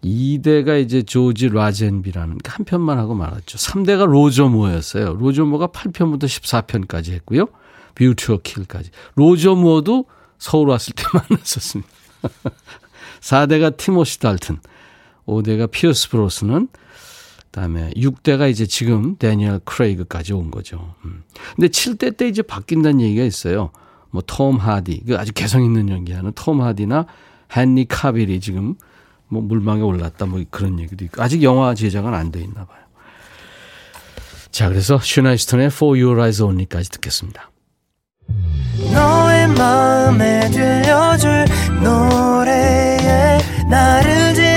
2대가 0.03 0.81
이제 0.81 1.01
조지 1.01 1.49
라젠비라는 1.49 2.37
한 2.45 2.65
편만 2.65 2.99
하고 2.99 3.15
말았죠. 3.15 3.57
3대가 3.57 4.05
로저 4.05 4.47
무어였어요. 4.47 5.15
로저 5.15 5.43
무어가 5.43 5.67
8편부터 5.67 6.25
14편까지 6.25 7.13
했고요. 7.13 7.47
View 7.95 8.25
to 8.25 8.39
a 8.43 8.48
Kill까지. 8.48 8.91
로저 9.15 9.55
무어도 9.55 10.05
서울 10.37 10.69
왔을 10.69 10.93
때 10.93 11.03
만났었습니다. 11.13 11.89
4대가 13.21 13.75
티모시 13.75 14.19
달튼, 14.19 14.59
5대가 15.25 15.69
피어스 15.69 16.09
브로스넌 16.09 16.67
그다음에 17.51 17.89
6대가 17.95 18.49
이제 18.49 18.65
지금 18.65 19.17
데니얼 19.17 19.59
크레이그까지 19.65 20.33
온 20.33 20.51
거죠. 20.51 20.93
음. 21.05 21.23
근데 21.55 21.67
7대 21.67 22.15
때 22.17 22.27
이제 22.27 22.41
바뀐다는 22.41 23.01
얘기가 23.01 23.23
있어요. 23.23 23.71
뭐 24.11 24.21
톰 24.25 24.57
하디, 24.57 25.03
그 25.07 25.17
아주 25.17 25.33
개성 25.33 25.63
있는 25.63 25.89
연기하는 25.89 26.31
톰 26.33 26.61
하디나 26.61 27.05
헨리 27.55 27.85
카빌이 27.85 28.39
지금 28.39 28.75
뭐 29.27 29.41
물망에 29.41 29.81
올랐다 29.81 30.25
뭐 30.25 30.41
그런 30.49 30.79
얘기도 30.79 31.03
있고 31.05 31.21
아직 31.21 31.43
영화 31.43 31.73
제작은 31.75 32.13
안 32.13 32.31
돼 32.31 32.39
있나 32.41 32.65
봐요. 32.65 32.79
자, 34.51 34.69
그래서 34.69 34.97
슈나이스턴의 34.99 35.67
For 35.67 35.99
Your 36.01 36.19
Eyes 36.19 36.41
Only까지 36.41 36.89
듣겠습니다. 36.91 37.51
너의 38.93 39.47
마음에 39.49 40.49
들려줄 40.49 41.45
노래에 41.83 43.37
나를 43.69 44.33
지금 44.33 44.56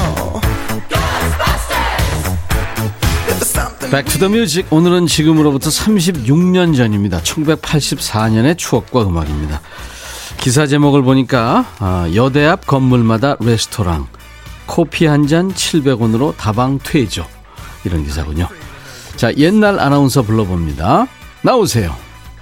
Music. 3.93 4.65
오늘은 4.69 5.05
지금으로부터 5.05 5.69
36년 5.69 6.77
전입니다. 6.77 7.19
1984년의 7.21 8.57
추억과 8.57 9.01
음악입니다. 9.03 9.59
기사 10.37 10.65
제목을 10.65 11.01
보니까 11.01 11.65
아, 11.79 12.09
여대 12.15 12.45
앞 12.45 12.65
건물마다 12.65 13.35
레스토랑 13.41 14.07
커피 14.65 15.05
한 15.07 15.27
잔 15.27 15.53
700원으로 15.53 16.37
다방 16.37 16.79
퇴조 16.81 17.25
이런 17.83 18.05
기사군요. 18.05 18.47
자 19.17 19.33
옛날 19.35 19.77
아나운서 19.79 20.21
불러봅니다. 20.21 21.07
나오세요. 21.41 21.93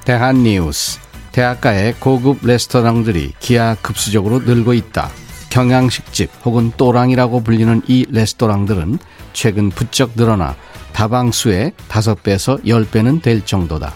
대한 0.06 0.44
뉴스 0.44 1.00
대학가의 1.32 1.96
고급 2.00 2.46
레스토랑들이 2.46 3.34
기하 3.40 3.76
급수적으로 3.82 4.40
늘고 4.40 4.74
있다. 4.74 5.10
경양식집 5.50 6.30
혹은 6.46 6.72
또랑이라고 6.78 7.42
불리는 7.42 7.82
이 7.88 8.06
레스토랑들은 8.12 9.00
최근 9.34 9.70
부쩍 9.72 10.12
늘어나 10.16 10.56
다방수의 10.94 11.74
5배에서 11.88 12.64
10배는 12.66 13.22
될 13.22 13.46
정도다. 13.46 13.94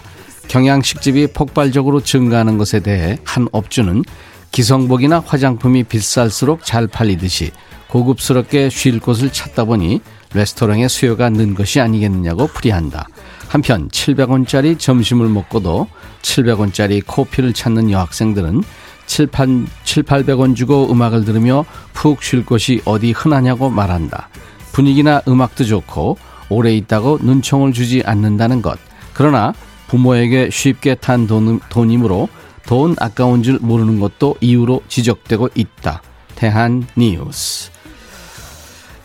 경양식집이 0.48 1.28
폭발적으로 1.28 2.00
증가하는 2.00 2.58
것에 2.58 2.80
대해 2.80 3.18
한 3.24 3.48
업주는 3.52 4.02
기성복이나 4.50 5.20
화장품이 5.26 5.84
비쌀수록 5.84 6.64
잘 6.64 6.86
팔리듯이 6.86 7.50
고급스럽게 7.88 8.70
쉴 8.70 9.00
곳을 9.00 9.30
찾다 9.30 9.64
보니 9.64 10.00
레스토랑의 10.34 10.88
수요가 10.88 11.30
는 11.30 11.54
것이 11.54 11.80
아니겠느냐고 11.80 12.48
풀이한다. 12.48 13.06
한편 13.48 13.88
700원짜리 13.88 14.78
점심을 14.78 15.28
먹고도 15.28 15.88
700원짜리 16.22 17.02
커피를 17.06 17.52
찾는 17.52 17.90
여학생들은 17.90 18.62
7, 19.06 19.26
800원 19.28 20.56
주고 20.56 20.90
음악을 20.90 21.24
들으며 21.24 21.64
푹 21.92 22.22
쉴 22.22 22.44
곳이 22.44 22.80
어디 22.84 23.12
흔하냐고 23.12 23.70
말한다. 23.70 24.28
분위기나 24.72 25.22
음악도 25.28 25.64
좋고 25.64 26.18
오래 26.48 26.74
있다고 26.74 27.18
눈총을 27.22 27.72
주지 27.72 28.02
않는다는 28.04 28.62
것. 28.62 28.78
그러나 29.12 29.54
부모에게 29.88 30.50
쉽게 30.50 30.96
탄 30.96 31.26
돈, 31.26 31.60
돈이므로 31.68 32.28
돈 32.66 32.96
아까운 32.98 33.42
줄 33.42 33.58
모르는 33.60 34.00
것도 34.00 34.36
이유로 34.40 34.82
지적되고 34.88 35.50
있다. 35.54 36.02
대한 36.34 36.86
뉴스. 36.96 37.70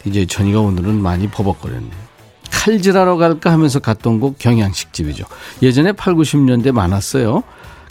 DJ 0.05 0.25
천이가 0.25 0.61
오늘은 0.61 1.01
많이 1.01 1.27
버벅거렸네요. 1.29 2.09
칼질하러 2.51 3.17
갈까 3.17 3.51
하면서 3.51 3.79
갔던 3.79 4.19
곳 4.19 4.37
경양식집이죠. 4.37 5.25
예전에 5.61 5.91
8, 5.91 6.15
90년대 6.15 6.71
많았어요. 6.71 7.43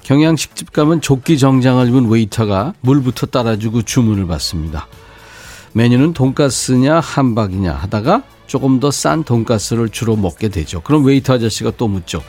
경양식집 0.02 0.72
가면 0.72 1.00
조끼 1.00 1.38
정장을 1.38 1.86
입은 1.88 2.08
웨이터가 2.08 2.74
물부터 2.80 3.26
따라주고 3.26 3.82
주문을 3.82 4.26
받습니다. 4.26 4.86
메뉴는 5.72 6.14
돈가스냐 6.14 6.98
함박이냐 7.00 7.72
하다가 7.72 8.22
조금 8.48 8.80
더 8.80 8.88
싼 8.90 9.22
돈가스를 9.22 9.90
주로 9.90 10.16
먹게 10.16 10.48
되죠. 10.48 10.80
그럼 10.80 11.04
웨이터 11.04 11.34
아저씨가 11.34 11.72
또 11.76 11.86
묻죠. 11.86 12.20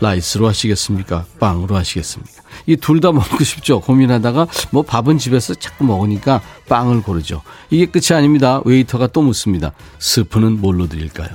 라이스로 0.00 0.46
하시겠습니까? 0.48 1.24
빵으로 1.40 1.76
하시겠습니까? 1.76 2.32
이 2.66 2.76
둘 2.76 3.00
다 3.00 3.12
먹고 3.12 3.42
싶죠. 3.44 3.80
고민하다가 3.80 4.46
뭐 4.70 4.82
밥은 4.82 5.18
집에서 5.18 5.54
자꾸 5.54 5.84
먹으니까 5.84 6.40
빵을 6.68 7.02
고르죠. 7.02 7.42
이게 7.70 7.86
끝이 7.86 8.16
아닙니다. 8.16 8.60
웨이터가 8.64 9.08
또 9.08 9.22
묻습니다. 9.22 9.72
스프는 9.98 10.60
뭘로 10.60 10.88
드릴까요? 10.88 11.28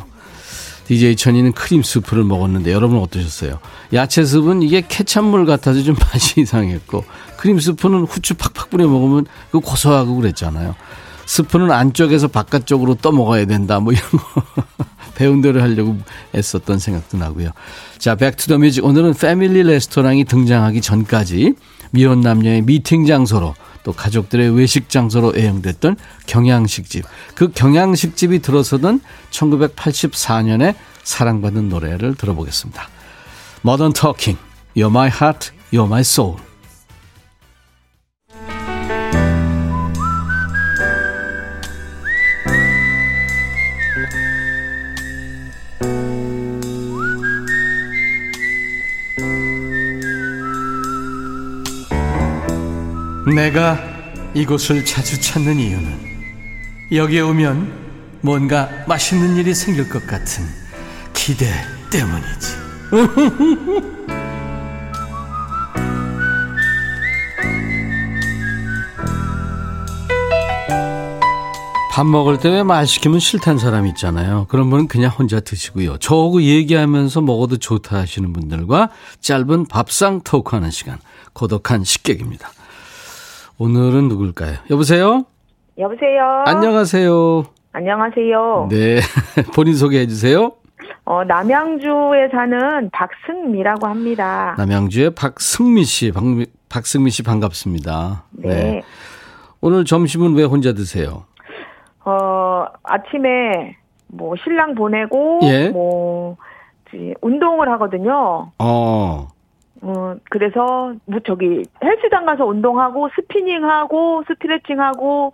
DJ 0.88 1.16
천이는 1.16 1.54
크림 1.54 1.82
스프를 1.84 2.24
먹었는데 2.26 2.72
여러분 2.74 3.00
어떠셨어요? 3.00 3.60
야채 3.94 4.26
스프는 4.26 4.64
이게 4.64 4.84
케찹물 4.88 5.46
같아서 5.46 5.82
좀 5.84 5.96
맛이 5.96 6.40
이상했고 6.42 7.06
크림 7.38 7.60
스프는 7.60 8.04
후추 8.06 8.34
팍팍 8.36 8.70
뿌려 8.70 8.88
먹으면 8.88 9.26
그 9.52 9.60
고소하고 9.60 10.16
그랬잖아요. 10.16 10.76
스프는 11.26 11.72
안쪽에서 11.72 12.28
바깥쪽으로 12.28 12.96
떠먹어야 12.96 13.46
된다. 13.46 13.80
뭐 13.80 13.94
이런 13.94 14.10
거 14.12 14.44
배운 15.16 15.42
대로 15.42 15.62
하려고 15.62 15.98
애썼던 16.36 16.80
생각도 16.80 17.18
나고요. 17.18 17.52
자, 17.98 18.16
Back 18.16 18.34
to 18.34 18.44
the 18.44 18.58
Music. 18.58 18.84
오늘은 18.84 19.14
패밀리 19.14 19.64
레스토랑이 19.64 20.26
등장하기 20.26 20.82
전까지 20.82 21.54
미혼 21.92 22.22
남녀의 22.22 22.64
미팅 22.64 23.06
장소로 23.06 23.54
또 23.84 23.94
가족들의 23.94 24.56
외식 24.56 24.90
장소로 24.90 25.34
애용됐던 25.36 25.98
경양식집. 26.26 27.06
그 27.36 27.52
경양식집이 27.52 28.40
들어서던 28.40 29.02
1984년에 29.30 30.76
사랑받은 31.04 31.70
노래를 31.70 32.16
들어보겠습니다. 32.16 32.90
Modern 33.64 33.94
Talking, 33.94 34.40
You're 34.76 34.90
My 34.90 35.10
Heart, 35.10 35.52
You're 35.72 35.86
My 35.86 36.02
Soul. 36.02 36.38
내가 53.32 53.80
이곳을 54.34 54.84
자주 54.86 55.20
찾는 55.22 55.58
이유는 55.60 56.00
여기에 56.92 57.22
오면 57.22 57.84
뭔가 58.22 58.70
맛있는 58.88 59.36
일이 59.38 59.54
생길 59.54 59.90
것 59.90 60.06
같은 60.08 60.46
기대 61.14 61.46
때문이지. 61.90 62.64
밥 71.92 72.08
먹을 72.08 72.40
때 72.40 72.50
왜 72.50 72.64
말 72.64 72.88
시키면 72.88 73.20
싫다는 73.20 73.60
사람 73.60 73.86
있잖아요. 73.88 74.48
그런 74.50 74.70
분은 74.72 74.88
그냥 74.88 75.12
혼자 75.12 75.40
드시고요. 75.40 75.98
저하고 76.00 76.42
얘기하면서 76.42 77.22
먹어도 77.22 77.58
좋다 77.58 77.98
하시는 77.98 78.34
분들과 78.34 78.90
짧은 79.22 79.68
밥상 79.68 80.22
토크하는 80.24 80.72
시간. 80.72 80.98
고독한 81.34 81.84
식객입니다. 81.84 82.50
오늘은 83.58 84.08
누굴까요? 84.10 84.58
여보세요? 84.70 85.26
여보세요? 85.78 86.44
안녕하세요. 86.46 87.44
안녕하세요. 87.72 88.68
네. 88.70 89.00
본인 89.56 89.76
소개해 89.76 90.08
주세요. 90.08 90.52
어, 91.06 91.24
남양주에 91.24 92.30
사는 92.32 92.90
박승미라고 92.92 93.88
합니다. 93.88 94.56
남양주의 94.58 95.12
박승미 95.12 95.84
씨, 95.84 96.12
박, 96.12 96.24
박승미 96.70 97.10
씨 97.10 97.24
반갑습니다. 97.24 98.24
네. 98.32 98.50
네. 98.50 98.82
오늘 99.62 99.86
점심은 99.86 100.36
왜 100.36 100.44
혼자 100.44 100.74
드세요? 100.74 101.26
어, 102.06 102.66
아침에 102.84 103.78
뭐 104.08 104.36
신랑 104.44 104.76
보내고 104.76 105.40
예? 105.44 105.70
뭐 105.70 106.38
운동을 107.22 107.70
하거든요. 107.72 108.52
어. 108.60 109.28
어, 109.84 110.16
그래서 110.30 110.94
뭐 111.06 111.20
저기 111.26 111.64
헬스장 111.84 112.26
가서 112.26 112.46
운동하고 112.46 113.10
스피닝하고 113.16 114.24
스트레칭하고 114.28 115.34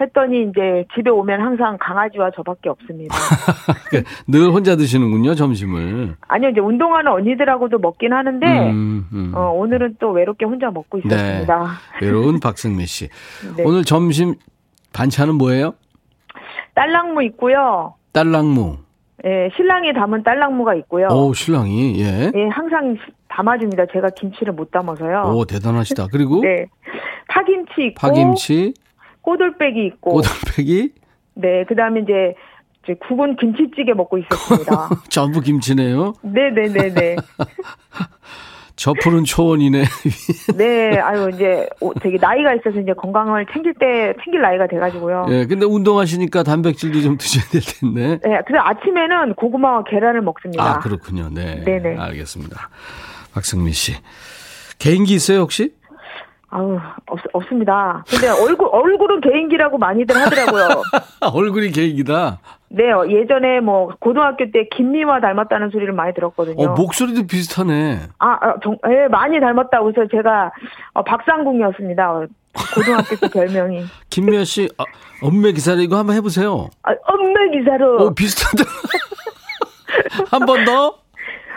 했더니 0.00 0.44
이제 0.44 0.86
집에 0.94 1.10
오면 1.10 1.42
항상 1.42 1.76
강아지와 1.78 2.30
저밖에 2.30 2.70
없습니다. 2.70 3.14
늘 4.26 4.50
혼자 4.50 4.74
드시는군요 4.74 5.34
점심을. 5.34 6.16
아니요 6.26 6.48
이제 6.48 6.60
운동하는 6.60 7.12
언니들하고도 7.12 7.78
먹긴 7.78 8.14
하는데 8.14 8.70
음, 8.70 9.06
음. 9.12 9.32
어, 9.34 9.50
오늘은 9.50 9.96
또 10.00 10.10
외롭게 10.10 10.46
혼자 10.46 10.70
먹고 10.70 10.98
네. 11.00 11.02
있었습니다. 11.04 11.64
네, 12.00 12.06
외로운 12.06 12.40
박승미 12.42 12.86
씨. 12.86 13.08
네. 13.56 13.62
오늘 13.66 13.84
점심 13.84 14.36
반찬은 14.94 15.34
뭐예요? 15.34 15.74
딸랑무 16.74 17.22
있고요. 17.24 17.94
딸랑무. 18.12 18.78
예, 19.24 19.50
신랑이 19.56 19.92
담은 19.92 20.22
딸랑무가 20.22 20.74
있고요. 20.76 21.08
오, 21.08 21.34
신랑이 21.34 22.00
예. 22.00 22.32
예, 22.34 22.48
항상 22.48 22.96
담아줍니다. 23.28 23.86
제가 23.92 24.10
김치를 24.10 24.52
못 24.52 24.70
담아서요. 24.70 25.32
오, 25.34 25.44
대단하시다. 25.44 26.08
그리고 26.10 26.40
네, 26.42 26.66
파김치 27.28 27.86
있고, 27.88 28.00
파김치, 28.00 28.74
꼬들빼기 29.22 29.86
있고, 29.86 30.12
꼬들빼기. 30.12 30.92
네, 31.34 31.64
그다음에 31.64 32.00
이제 32.00 32.34
이제 32.82 32.94
국은 33.06 33.36
김치찌개 33.36 33.92
먹고 33.92 34.18
있었습니다. 34.18 34.88
전부 35.10 35.40
김치네요. 35.40 36.14
네, 36.22 36.50
네, 36.50 36.68
네, 36.68 36.92
네. 36.92 37.16
저 38.80 38.94
푸른 38.94 39.24
초원이네. 39.24 39.84
네, 40.56 40.98
아유, 41.00 41.30
이제, 41.34 41.68
되게 42.00 42.16
나이가 42.18 42.54
있어서 42.54 42.80
이제 42.80 42.94
건강을 42.94 43.44
챙길 43.52 43.74
때, 43.74 44.14
챙길 44.24 44.40
나이가 44.40 44.66
돼가지고요. 44.66 45.26
예, 45.28 45.44
근데 45.44 45.66
운동하시니까 45.66 46.44
단백질도 46.44 47.02
좀 47.02 47.18
드셔야 47.18 47.44
될 47.50 47.60
텐데. 47.60 48.18
네, 48.26 48.40
그래서 48.46 48.64
아침에는 48.64 49.34
고구마와 49.34 49.84
계란을 49.84 50.22
먹습니다. 50.22 50.64
아, 50.64 50.78
그렇군요. 50.78 51.28
네. 51.30 51.62
네네. 51.62 51.98
알겠습니다. 51.98 52.70
박승민 53.34 53.74
씨. 53.74 53.96
개인기 54.78 55.12
있어요, 55.12 55.40
혹시? 55.40 55.74
아우, 56.48 56.78
없, 57.06 57.20
없습니다. 57.34 58.02
근데 58.08 58.28
얼굴, 58.28 58.66
얼굴은 58.72 59.20
개인기라고 59.20 59.76
많이들 59.76 60.16
하더라고요. 60.16 60.82
얼굴이 61.34 61.70
개인기다? 61.72 62.38
네, 62.72 62.84
예전에 63.08 63.58
뭐, 63.60 63.90
고등학교 63.98 64.48
때 64.52 64.68
김미화 64.74 65.20
닮았다는 65.20 65.70
소리를 65.70 65.92
많이 65.92 66.14
들었거든요. 66.14 66.68
어, 66.70 66.74
목소리도 66.74 67.26
비슷하네. 67.26 67.98
아, 68.20 68.38
아 68.40 68.54
정, 68.62 68.78
예, 68.88 69.08
많이 69.08 69.40
닮았다고 69.40 69.88
해서 69.88 70.06
제가, 70.10 70.52
어, 70.92 71.02
박상궁이었습니다. 71.02 72.26
고등학교 72.74 73.16
때 73.16 73.28
별명이. 73.28 73.84
김미화 74.10 74.44
씨, 74.44 74.68
아, 74.78 74.84
엄매 75.22 75.50
기사로 75.52 75.80
이거 75.80 75.98
한번 75.98 76.14
해보세요. 76.14 76.68
아, 76.84 76.92
엄매 77.06 77.58
기사로. 77.58 78.06
어, 78.06 78.14
비슷하다. 78.14 78.62
한 80.30 80.46
번 80.46 80.64
더? 80.64 80.96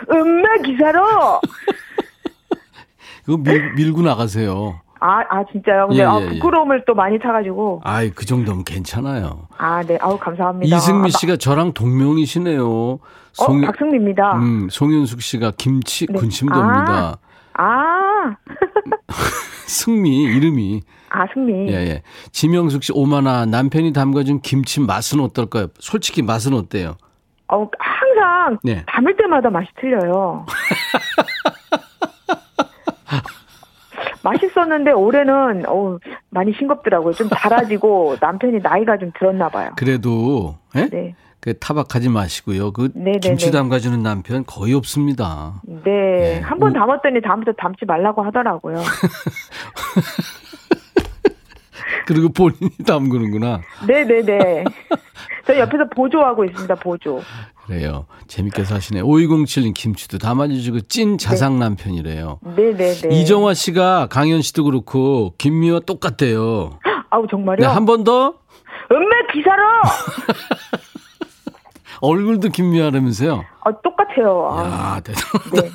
엄매 0.08 0.48
기사로. 0.64 1.40
이거 3.28 3.36
밀, 3.38 3.72
밀고 3.74 4.02
나가세요. 4.02 4.80
아, 5.06 5.22
아 5.28 5.44
진짜요? 5.52 5.88
근데 5.88 6.00
예, 6.00 6.06
아, 6.06 6.18
예, 6.18 6.26
아, 6.26 6.28
부끄러움을 6.30 6.84
또 6.86 6.94
많이 6.94 7.18
타가지고. 7.18 7.82
아이 7.84 8.08
그 8.08 8.24
정도면 8.24 8.64
괜찮아요. 8.64 9.48
아, 9.58 9.82
네, 9.82 9.98
아우 10.00 10.18
감사합니다. 10.18 10.74
이승미 10.74 11.10
씨가 11.10 11.36
저랑 11.36 11.74
동명이시네요. 11.74 12.66
어, 12.66 12.98
송, 13.32 13.62
어, 13.62 13.66
박승미입니다. 13.66 14.36
음, 14.36 14.68
송윤숙 14.70 15.20
씨가 15.20 15.52
김치 15.58 16.06
네. 16.06 16.14
군침도입니다. 16.14 17.18
아, 17.52 17.62
아. 17.62 18.36
승미 19.68 20.22
이름이. 20.22 20.80
아, 21.10 21.26
승미. 21.34 21.68
예, 21.68 21.74
예. 21.74 22.02
지명숙 22.32 22.82
씨, 22.82 22.92
오마나 22.94 23.44
남편이 23.44 23.92
담가준 23.92 24.40
김치 24.40 24.80
맛은 24.80 25.20
어떨까요? 25.20 25.66
솔직히 25.80 26.22
맛은 26.22 26.54
어때요? 26.54 26.96
어, 27.48 27.68
항상 27.78 28.58
네. 28.64 28.82
담을 28.86 29.14
때마다 29.18 29.50
맛이 29.50 29.68
틀려요. 29.78 30.46
맛있었는데 34.24 34.90
올해는 34.92 35.64
어 35.68 35.98
많이 36.30 36.52
싱겁더라고요. 36.54 37.12
좀 37.12 37.28
달아지고 37.28 38.16
남편이 38.20 38.60
나이가 38.62 38.96
좀 38.98 39.12
들었나 39.18 39.48
봐요. 39.50 39.70
그래도 39.76 40.56
예? 40.74 40.88
네. 40.88 41.14
그 41.40 41.56
타박하지 41.58 42.08
마시고요. 42.08 42.72
그 42.72 42.88
네네네. 42.94 43.18
김치 43.20 43.52
담가주는 43.52 44.02
남편 44.02 44.44
거의 44.46 44.72
없습니다. 44.72 45.60
네, 45.66 45.82
네. 45.84 46.40
한 46.40 46.58
번 46.58 46.72
담았더니 46.72 47.20
다음부터 47.20 47.52
담지 47.52 47.84
말라고 47.84 48.22
하더라고요. 48.22 48.78
그리고 52.06 52.28
본인이 52.30 52.70
담그는구나. 52.86 53.60
네네네. 53.86 54.64
저 55.46 55.58
옆에서 55.58 55.88
보조하고 55.94 56.44
있습니다, 56.44 56.74
보조. 56.76 57.20
그래요. 57.66 58.06
재밌게 58.28 58.64
사시네. 58.64 59.00
5207님 59.02 59.72
김치도 59.74 60.18
담아주시고 60.18 60.80
찐 60.82 61.12
네. 61.12 61.16
자상 61.16 61.58
남편이래요. 61.58 62.38
네네네. 62.42 63.08
이정화 63.20 63.54
씨가 63.54 64.08
강현 64.10 64.42
씨도 64.42 64.64
그렇고 64.64 65.34
김미와 65.38 65.80
똑같대요. 65.80 66.78
아우 67.10 67.26
정말요? 67.28 67.56
네, 67.60 67.66
한 67.66 67.86
번 67.86 68.04
더. 68.04 68.34
은매 68.92 69.16
기사로. 69.32 69.62
얼굴도 72.00 72.48
김미아라면서요? 72.50 73.44
아, 73.64 73.70
똑같아요. 73.82 74.48
아. 74.52 74.96
야, 74.96 75.00
대단하다. 75.00 75.62
네. 75.62 75.70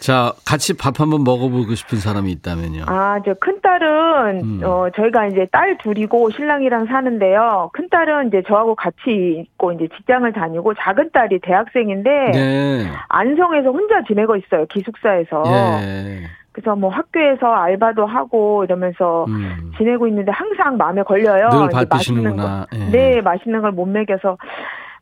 자, 0.00 0.32
같이 0.44 0.72
밥 0.72 0.98
한번 0.98 1.22
먹어보고 1.22 1.76
싶은 1.76 2.00
사람이 2.00 2.32
있다면요. 2.32 2.86
아, 2.88 3.20
저 3.24 3.34
큰 3.40 3.60
딸은, 3.82 4.40
음. 4.42 4.60
어, 4.64 4.88
저희가 4.94 5.26
이제 5.26 5.46
딸 5.50 5.76
둘이고 5.78 6.30
신랑이랑 6.30 6.86
사는데요. 6.86 7.70
큰 7.72 7.88
딸은 7.90 8.28
이제 8.28 8.42
저하고 8.46 8.74
같이 8.74 9.44
있고 9.44 9.72
이제 9.72 9.88
직장을 9.96 10.30
다니고 10.32 10.74
작은 10.74 11.10
딸이 11.12 11.40
대학생인데. 11.40 12.10
네. 12.32 12.84
안성에서 13.08 13.70
혼자 13.70 14.02
지내고 14.06 14.36
있어요. 14.36 14.66
기숙사에서. 14.66 15.42
예. 15.46 16.20
그래서 16.52 16.76
뭐 16.76 16.90
학교에서 16.90 17.46
알바도 17.46 18.04
하고 18.06 18.62
이러면서 18.64 19.24
음. 19.28 19.72
지내고 19.78 20.06
있는데 20.08 20.30
항상 20.32 20.76
마음에 20.76 21.02
걸려요. 21.02 21.48
늘 21.48 21.86
맛있는 21.88 22.36
예. 22.74 22.90
네, 22.90 23.20
맛있는 23.22 23.62
걸 23.62 23.72
못 23.72 23.86
먹여서 23.86 24.36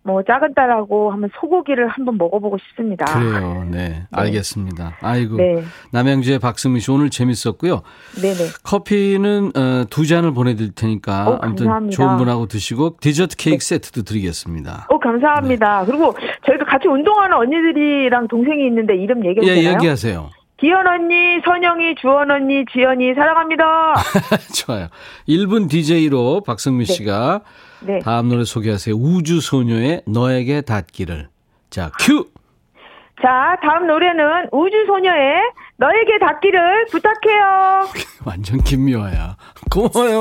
뭐 0.03 0.23
작은 0.23 0.55
딸하고 0.55 1.13
한번 1.13 1.29
소고기를 1.39 1.89
한번 1.89 2.17
먹어보고 2.17 2.57
싶습니다. 2.59 3.05
그래요, 3.05 3.65
네, 3.71 3.89
네. 3.89 4.03
알겠습니다. 4.11 4.97
아이고 5.03 5.37
네. 5.37 5.63
남양주의 5.93 6.39
박승민 6.39 6.81
씨 6.81 6.91
오늘 6.91 7.11
재밌었고요. 7.11 7.83
네네. 8.23 8.51
커피는 8.65 9.53
어, 9.55 9.85
두 9.91 10.07
잔을 10.07 10.33
보내드릴 10.33 10.73
테니까 10.75 11.29
오, 11.29 11.39
아무튼 11.43 11.91
좋은 11.91 12.17
분하고 12.17 12.47
드시고 12.47 12.97
디저트 13.01 13.37
케이크 13.37 13.59
네. 13.59 13.67
세트도 13.67 14.03
드리겠습니다. 14.03 14.87
오 14.89 14.99
감사합니다. 14.99 15.81
네. 15.81 15.87
그리고 15.87 16.15
저희도 16.47 16.65
같이 16.65 16.89
운동하는 16.89 17.37
언니들이랑 17.37 18.29
동생이 18.29 18.67
있는데 18.69 18.97
이름 18.97 19.25
얘기해도 19.27 19.47
예, 19.47 19.55
되나요? 19.57 19.75
얘기하세요. 19.75 20.31
기현 20.61 20.87
언니, 20.87 21.41
선영이, 21.45 21.95
주원 22.01 22.31
언니, 22.31 22.65
지연이 22.71 23.15
사랑합니다. 23.15 23.95
좋아요. 24.55 24.89
1분 25.27 25.71
DJ로 25.71 26.43
박승민 26.43 26.87
네. 26.87 26.93
씨가 26.93 27.41
네. 27.83 27.99
다음 28.01 28.29
노래 28.29 28.45
소개하세요. 28.45 28.95
우주소녀의 28.95 30.03
너에게 30.07 30.61
닿기를. 30.61 31.29
자, 31.71 31.91
큐! 32.01 32.27
자, 33.23 33.57
다음 33.63 33.87
노래는 33.87 34.49
우주소녀의 34.53 35.35
너에게 35.77 36.19
닿기를 36.19 36.87
부탁해요. 36.91 37.89
완전 38.25 38.59
김미화야. 38.63 39.37
고마워요. 39.71 40.19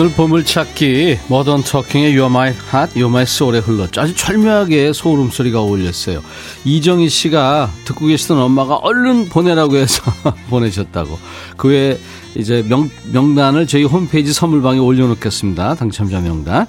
오늘 0.00 0.12
보물찾기 0.12 1.18
모던 1.28 1.62
토킹의 1.62 2.14
You're 2.14 2.30
My 2.30 2.54
Heart, 2.72 2.98
You're 2.98 3.08
My 3.08 3.24
Soul에 3.24 3.58
흘렀죠. 3.58 4.00
아주 4.00 4.14
절묘하게 4.14 4.94
소름 4.94 5.28
소리가 5.28 5.60
어울렸어요. 5.60 6.22
이정희 6.64 7.10
씨가 7.10 7.70
듣고 7.84 8.06
계시던 8.06 8.38
엄마가 8.38 8.76
얼른 8.76 9.28
보내라고 9.28 9.76
해서 9.76 10.02
보내셨다고. 10.48 11.18
그 11.58 11.68
외에 11.68 11.98
이제 12.34 12.64
명, 12.66 12.88
명단을 13.12 13.66
저희 13.66 13.84
홈페이지 13.84 14.32
선물방에 14.32 14.78
올려놓겠습니다. 14.78 15.74
당첨자 15.74 16.18
명단. 16.20 16.66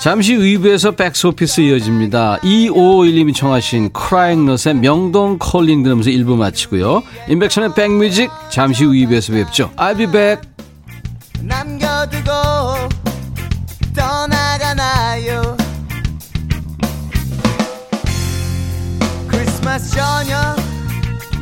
잠시 0.00 0.34
후 0.34 0.48
2부에서 0.48 0.96
백스 0.96 1.31
오피스 1.31 1.60
이어집니다. 1.60 2.38
2551님이 2.42 3.36
청하신 3.36 3.92
크라잉넛의 3.92 4.74
명동 4.80 5.38
Calling 5.38 5.84
들으면서 5.84 6.10
1부 6.10 6.34
마치고요. 6.34 7.04
임백천의 7.28 7.74
백뮤직 7.76 8.32
잠시 8.50 8.82
후 8.82 8.93
2부에서 8.93 9.32
뵙죠. 9.32 9.70
I'll 9.76 9.96
be 9.96 10.06
back. 10.10 10.40
가나요. 15.12 15.56
크리스마스 19.28 19.90
저녁 19.90 20.56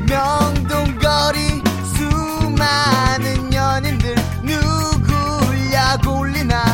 명동거리 0.09 1.63
수많은 1.95 3.55
연인들 3.55 4.17
누굴야 4.43 5.99
골리나. 5.99 6.65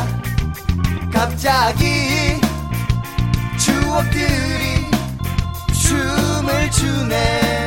갑자기 1.13 2.41
추억들이 3.59 4.89
춤을 5.79 6.71
추네 6.71 7.66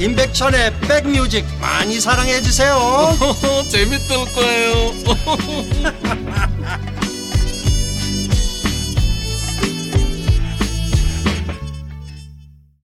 임백천의 0.00 0.72
백뮤직 0.80 1.44
많이 1.60 2.00
사랑해 2.00 2.40
주세요. 2.40 2.76
재밌을 3.70 4.16
거예요. 4.34 4.92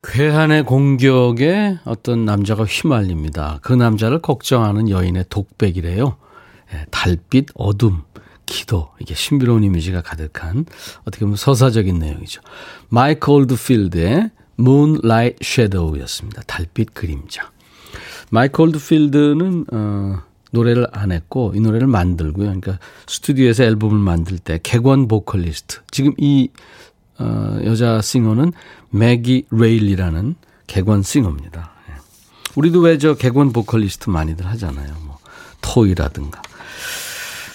괴한의 0.02 0.64
공격에 0.64 1.78
어떤 1.84 2.24
남자가 2.24 2.64
휘말립니다. 2.64 3.58
그 3.62 3.72
남자를 3.72 4.20
걱정하는 4.20 4.88
여인의 4.88 5.26
독백이래요. 5.28 6.16
예, 6.74 6.84
달빛, 6.90 7.46
어둠, 7.54 8.02
기도 8.44 8.90
이게 9.00 9.14
신비로운 9.14 9.62
이미지가 9.64 10.02
가득한 10.02 10.66
어떻게 11.02 11.20
보면 11.24 11.36
서사적인 11.36 11.98
내용이죠. 11.98 12.42
마이크 12.88 13.30
올드필드의 13.30 14.30
Moonlight 14.60 15.38
Shadow였습니다. 15.42 16.42
달빛 16.46 16.94
그림자. 16.94 17.50
마이크 18.30 18.62
올드필드는 18.62 19.66
어, 19.72 20.18
노래를 20.52 20.86
안 20.92 21.12
했고 21.12 21.52
이 21.54 21.60
노래를 21.60 21.86
만들고요. 21.86 22.46
그러니까 22.46 22.78
스튜디오에서 23.06 23.64
앨범을 23.64 23.98
만들 23.98 24.38
때 24.38 24.60
객원 24.62 25.08
보컬리스트. 25.08 25.78
지금 25.90 26.12
이 26.18 26.48
어, 27.18 27.58
여자 27.64 28.00
singer는 28.00 28.52
매기 28.90 29.46
레일리라는 29.50 30.36
객원 30.66 31.02
singer입니다. 31.02 31.72
예. 31.90 31.94
우리도 32.56 32.80
왜 32.80 32.98
저 32.98 33.14
객원 33.14 33.52
보컬리스트 33.52 34.10
많이들 34.10 34.46
하잖아요. 34.46 34.94
뭐 35.04 35.18
토이라든가. 35.60 36.42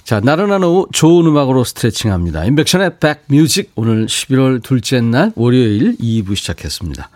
자, 0.05 0.19
나른한 0.19 0.63
오후 0.63 0.85
좋은 0.93 1.25
음악으로 1.25 1.63
스트레칭합니다. 1.63 2.45
임백천의 2.45 2.99
백뮤직 2.99 3.71
오늘 3.73 4.05
11월 4.05 4.61
둘째 4.61 5.01
날 5.01 5.31
월요일 5.35 5.97
2부 5.97 6.35
시작했습니다. 6.35 7.09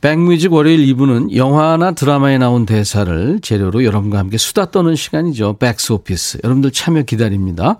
백뮤직 0.00 0.50
월요일 0.50 0.80
2부는 0.94 1.36
영화나 1.36 1.92
드라마에 1.92 2.38
나온 2.38 2.64
대사를 2.64 3.40
재료로 3.42 3.84
여러분과 3.84 4.16
함께 4.16 4.38
수다 4.38 4.70
떠는 4.70 4.96
시간이죠. 4.96 5.58
백스 5.58 5.92
오피스. 5.92 6.38
여러분들 6.42 6.70
참여 6.70 7.02
기다립니다. 7.02 7.76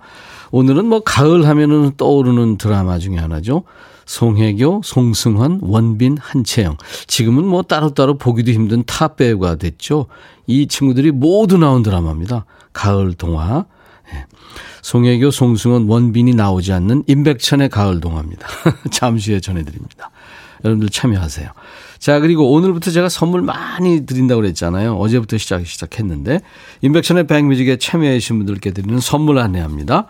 오늘은 0.51 0.85
뭐 0.85 0.99
가을 0.99 1.47
하면은 1.47 1.93
떠오르는 1.97 2.59
드라마 2.59 2.99
중에 2.99 3.17
하나죠. 3.17 3.63
송혜교, 4.05 4.81
송승헌, 4.83 5.61
원빈, 5.63 6.17
한채영. 6.19 6.77
지금은 7.07 7.43
뭐 7.43 7.63
따로따로 7.63 8.19
보기도 8.19 8.51
힘든 8.51 8.83
탑 8.85 9.15
배우가 9.15 9.55
됐죠. 9.55 10.05
이 10.45 10.67
친구들이 10.67 11.09
모두 11.09 11.57
나온 11.57 11.81
드라마입니다. 11.81 12.45
가을 12.71 13.15
동화. 13.15 13.65
네. 14.81 14.89
송혜교, 14.89 15.31
송승헌, 15.31 15.87
원빈이 15.87 16.33
나오지 16.33 16.73
않는 16.73 17.03
임백천의 17.07 17.69
가을 17.69 17.99
동화입니다. 17.99 18.47
잠시 18.91 19.31
후에 19.31 19.39
전해드립니다. 19.39 20.11
여러분들 20.63 20.89
참여하세요. 20.89 21.49
자, 21.99 22.19
그리고 22.19 22.51
오늘부터 22.51 22.91
제가 22.91 23.09
선물 23.09 23.41
많이 23.41 24.05
드린다고 24.05 24.41
그랬잖아요. 24.41 24.95
어제부터 24.95 25.37
시작, 25.37 25.65
시작했는데. 25.65 26.41
임백천의 26.81 27.27
백뮤직에 27.27 27.77
참여해주신 27.77 28.37
분들께 28.37 28.71
드리는 28.71 28.99
선물 28.99 29.39
안내합니다. 29.39 30.07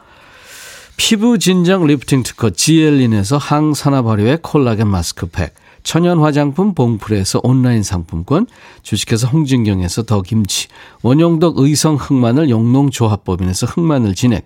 피부 0.97 1.39
진정 1.39 1.87
리프팅 1.87 2.23
특허 2.23 2.51
지엘린에서 2.51 3.37
항산화 3.37 4.03
발효의 4.03 4.39
콜라겐 4.41 4.87
마스크팩. 4.87 5.53
천연 5.83 6.19
화장품 6.19 6.73
봉프레에서 6.73 7.41
온라인 7.43 7.83
상품권, 7.83 8.47
주식회사 8.83 9.27
홍진경에서 9.27 10.03
더 10.03 10.21
김치, 10.21 10.67
원용덕 11.01 11.57
의성 11.57 11.95
흑마늘 11.95 12.49
영농조합법인에서 12.49 13.67
흑마늘 13.67 14.15
진액, 14.15 14.45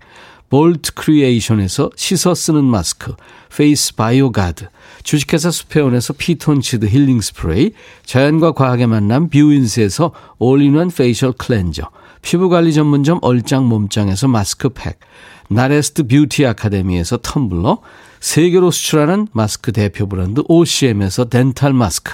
볼트 0.50 0.94
크리에이션에서 0.94 1.90
씻어 1.96 2.36
쓰는 2.36 2.64
마스크, 2.64 3.14
페이스 3.56 3.96
바이오 3.96 4.32
가드, 4.32 4.68
주식회사 5.04 5.52
수페온에서 5.52 6.14
피톤치드 6.14 6.86
힐링 6.86 7.20
스프레이, 7.22 7.72
자연과 8.06 8.54
과학의 8.54 8.88
만남 8.88 9.30
뷰인스에서 9.30 10.12
all-in-one 10.38 10.92
facial 10.92 11.34
cleanser, 11.34 11.90
피부관리 12.26 12.74
전문점 12.74 13.20
얼짱 13.22 13.66
몸짱에서 13.68 14.28
마스크팩, 14.28 15.00
나레스트 15.48 16.08
뷰티 16.08 16.44
아카데미에서 16.48 17.18
텀블러, 17.18 17.82
세계로 18.20 18.72
수출하는 18.72 19.28
마스크 19.32 19.72
대표 19.72 20.08
브랜드 20.08 20.42
OCM에서 20.48 21.26
덴탈 21.26 21.74
마스크, 21.74 22.14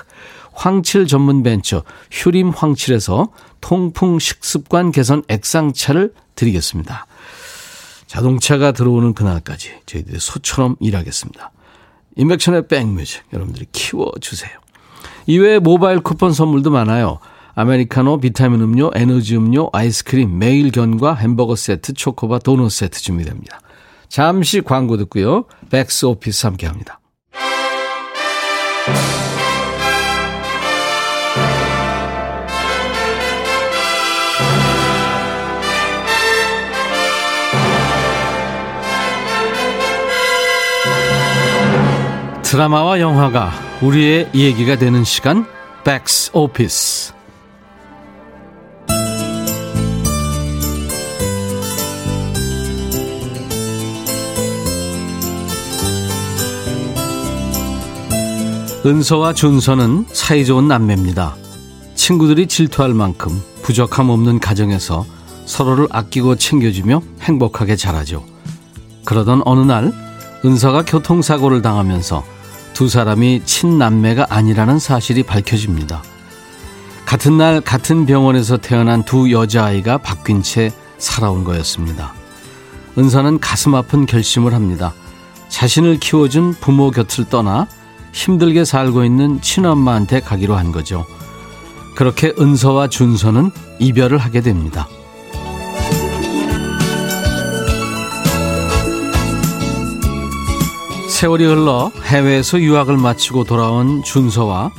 황칠 0.52 1.08
전문 1.08 1.43
벤처 1.43 1.84
휴림 2.12 2.50
황칠에서 2.50 3.30
통풍 3.62 4.19
식습관 4.19 4.91
개선 4.91 5.24
액상차를 5.30 6.13
드리겠습니다. 6.36 7.08
자동차가 8.06 8.74
들어오는 8.74 9.13
그날까지 9.13 9.76
저희들이 9.86 10.19
소처럼 10.19 10.76
일하겠습니다. 10.82 11.52
인백천의 12.17 12.67
백뮤직 12.67 13.24
여러분들이 13.32 13.65
키워주세요. 13.71 14.52
이외에 15.28 15.60
모바일 15.60 16.02
쿠폰 16.02 16.34
선물도 16.34 16.69
많아요. 16.69 17.19
아메리카노, 17.54 18.20
비타민 18.20 18.62
음료, 18.62 18.92
에너지 18.94 19.36
음료, 19.36 19.70
아이스크림, 19.74 20.40
매일 20.40 20.72
견과, 20.72 21.16
햄버거 21.16 21.56
세트, 21.56 21.94
초코바, 21.94 22.40
도넛 22.40 22.72
세트 22.72 23.02
준비됩니다. 23.02 23.60
잠시 24.08 24.62
광고 24.62 24.98
듣고요. 24.98 25.46
백스 25.70 26.06
오피스 26.06 26.46
함께 26.46 26.68
합니다. 26.68 27.00
드라마와 42.44 43.00
영화가 43.00 43.52
우리의 43.82 44.30
얘기가 44.34 44.76
되는 44.76 45.06
시간 45.06 45.46
백스 45.86 46.32
오피스 46.34 47.20
은서와 58.84 59.34
준서는 59.34 60.06
사이좋은 60.12 60.67
남매입니다. 60.67 61.36
친구들이 61.94 62.48
질투할 62.48 62.96
만큼 62.96 63.39
부족함 63.62 64.10
없는 64.10 64.39
가정에서 64.39 65.06
서로를 65.46 65.88
아끼고 65.91 66.38
챙겨주며 66.38 67.04
행복하게 67.22 67.76
자라죠. 67.76 68.26
그러던 69.06 69.44
어느 69.46 69.60
날 69.60 69.94
은서가 70.44 70.84
교통사고를 70.86 71.62
당하면서 71.62 72.24
두 72.74 72.89
사람이 72.89 73.44
친남매가 73.46 74.28
아니라는 74.30 74.80
사실이 74.80 75.24
밝혀집니다. 75.24 76.02
같은 77.06 77.38
날 77.38 77.62
같은 77.62 78.08
병원에서 78.08 78.58
태어난 78.58 79.04
두 79.04 79.32
여자아이가 79.32 80.00
바뀐 80.00 80.41
채 80.41 80.72
살아온 80.98 81.44
거였습니다. 81.44 82.13
은서는 82.98 83.39
가슴 83.39 83.76
아픈 83.76 84.08
결심을 84.08 84.56
합니다. 84.56 84.91
자신을 85.50 86.00
키워준 86.00 86.56
부모 86.60 86.89
곁을 86.89 87.26
떠나 87.26 87.67
힘들게 88.12 88.65
살고 88.65 89.04
있는 89.04 89.41
친엄마한테 89.41 90.19
가기로 90.21 90.56
한 90.56 90.71
거죠. 90.71 91.06
그렇게 91.95 92.34
은서와 92.39 92.88
준서는 92.88 93.52
이별을 93.80 94.17
하게 94.17 94.41
됩니다. 94.41 94.88
세월이 101.10 101.45
흘러 101.45 101.91
해외에서 102.06 102.60
유학을 102.60 102.97
마치고 102.97 103.43
돌아온 103.43 104.02
준서와 104.04 104.71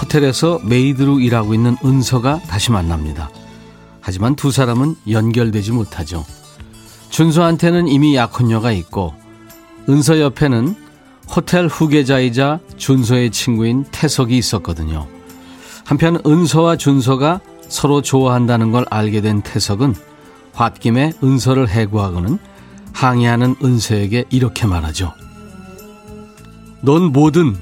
호텔에서 0.00 0.60
maid로 0.62 1.18
일하고 1.18 1.54
있는 1.54 1.76
은서가 1.84 2.40
다시 2.42 2.70
만납니다. 2.70 3.30
하지만 4.00 4.36
두 4.36 4.52
사람은 4.52 4.94
연결되지 5.10 5.72
못하죠. 5.72 6.24
준서한테는 7.10 7.88
이미 7.88 8.14
약혼녀가 8.14 8.70
있고 8.72 9.12
은서 9.88 10.20
옆에는 10.20 10.76
호텔 11.34 11.66
후계자이자 11.66 12.60
준서의 12.76 13.30
친구인 13.30 13.84
태석이 13.90 14.36
있었거든요. 14.36 15.06
한편 15.84 16.20
은서와 16.26 16.76
준서가 16.76 17.40
서로 17.68 18.02
좋아한다는 18.02 18.72
걸 18.72 18.84
알게 18.90 19.20
된 19.20 19.42
태석은 19.42 19.94
홧김에 20.58 21.12
은서를 21.22 21.68
해고하고는 21.68 22.38
항의하는 22.92 23.56
은서에게 23.62 24.24
이렇게 24.30 24.66
말하죠. 24.66 25.12
넌 26.80 27.12
뭐든 27.12 27.56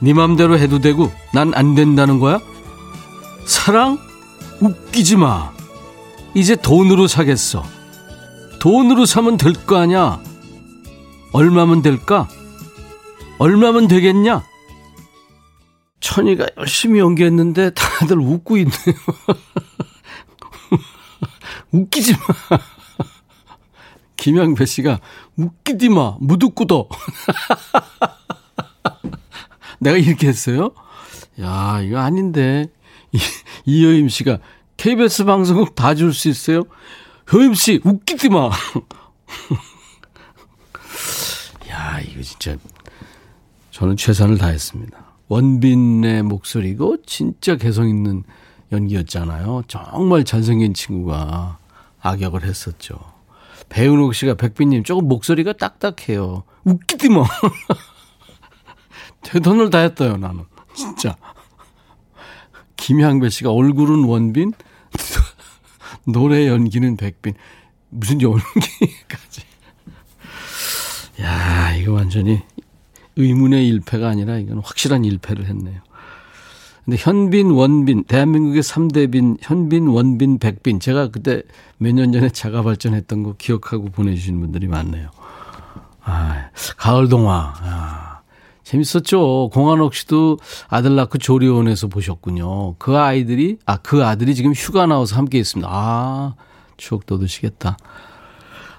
네 0.00 0.12
맘대로 0.12 0.58
해도 0.58 0.78
되고 0.78 1.10
난 1.34 1.52
안 1.54 1.74
된다는 1.74 2.18
거야? 2.20 2.40
사랑? 3.46 3.98
웃기지 4.60 5.16
마. 5.16 5.50
이제 6.34 6.54
돈으로 6.56 7.06
사겠어. 7.08 7.64
돈으로 8.60 9.06
사면 9.06 9.36
될 9.36 9.52
거 9.66 9.76
아냐? 9.76 10.20
얼마면 11.32 11.82
될까? 11.82 12.28
얼마면 13.38 13.88
되겠냐? 13.88 14.44
천이가 16.00 16.46
열심히 16.56 17.00
연기했는데 17.00 17.70
다들 17.74 18.18
웃고 18.18 18.56
있네요. 18.58 18.74
웃기지 21.72 22.12
마. 22.12 22.18
김양배 24.16 24.64
씨가 24.66 25.00
웃기지 25.36 25.88
마. 25.90 26.16
무드꾸도. 26.20 26.88
내가 29.80 29.96
이렇게 29.96 30.26
했어요? 30.28 30.70
야, 31.40 31.80
이거 31.82 31.98
아닌데. 31.98 32.66
이, 33.12 33.18
이여임 33.64 34.08
씨가 34.08 34.38
KBS 34.76 35.24
방송국 35.24 35.74
다 35.74 35.94
줄 35.94 36.12
수 36.12 36.28
있어요? 36.28 36.62
효임 37.32 37.54
씨, 37.54 37.80
웃기지 37.84 38.28
마. 38.30 38.50
야, 41.70 42.00
이거 42.00 42.22
진짜 42.22 42.56
저는 43.78 43.96
최선을 43.96 44.38
다했습니다. 44.38 44.98
원빈의 45.28 46.24
목소리고 46.24 46.96
진짜 47.06 47.54
개성 47.54 47.88
있는 47.88 48.24
연기였잖아요. 48.72 49.62
정말 49.68 50.24
잘생긴 50.24 50.74
친구가 50.74 51.58
악역을 52.00 52.42
했었죠. 52.42 52.98
배은옥 53.68 54.16
씨가 54.16 54.34
백빈님 54.34 54.82
조금 54.82 55.06
목소리가 55.06 55.52
딱딱해요. 55.52 56.42
웃기디 56.64 57.08
뭐. 57.10 57.24
최선을 59.22 59.70
다했어요 59.70 60.16
나는 60.16 60.42
진짜. 60.74 61.16
김향배 62.74 63.30
씨가 63.30 63.52
얼굴은 63.52 64.02
원빈, 64.02 64.54
노래 66.04 66.48
연기는 66.48 66.96
백빈. 66.96 67.34
무슨 67.90 68.20
연기까지. 68.20 69.42
야, 71.20 71.76
이거 71.76 71.92
완전히 71.92 72.42
의문의 73.18 73.68
일패가 73.68 74.08
아니라 74.08 74.38
이건 74.38 74.60
확실한 74.64 75.04
일패를 75.04 75.44
했네요. 75.46 75.80
근데 76.84 76.96
현빈, 76.98 77.50
원빈, 77.50 78.04
대한민국의 78.04 78.62
3대 78.62 79.10
빈, 79.12 79.36
현빈, 79.42 79.88
원빈, 79.88 80.38
백빈. 80.38 80.80
제가 80.80 81.08
그때 81.08 81.42
몇 81.76 81.92
년 81.92 82.12
전에 82.12 82.30
자가 82.30 82.62
발전했던 82.62 83.22
거 83.24 83.34
기억하고 83.36 83.90
보내주신 83.90 84.40
분들이 84.40 84.68
많네요. 84.68 85.10
아, 86.02 86.48
가을 86.78 87.10
동화. 87.10 87.52
아, 87.60 88.20
재밌었죠. 88.64 89.50
공한옥 89.52 89.94
씨도 89.94 90.38
아들 90.68 90.94
낳고 90.96 91.18
조리원에서 91.18 91.88
보셨군요. 91.88 92.76
그 92.76 92.96
아이들이, 92.96 93.58
아, 93.66 93.76
그 93.76 94.04
아들이 94.06 94.34
지금 94.34 94.52
휴가 94.54 94.86
나와서 94.86 95.16
함께 95.16 95.38
있습니다. 95.38 95.68
아, 95.70 96.34
추억 96.78 97.04
돋으시겠다. 97.04 97.76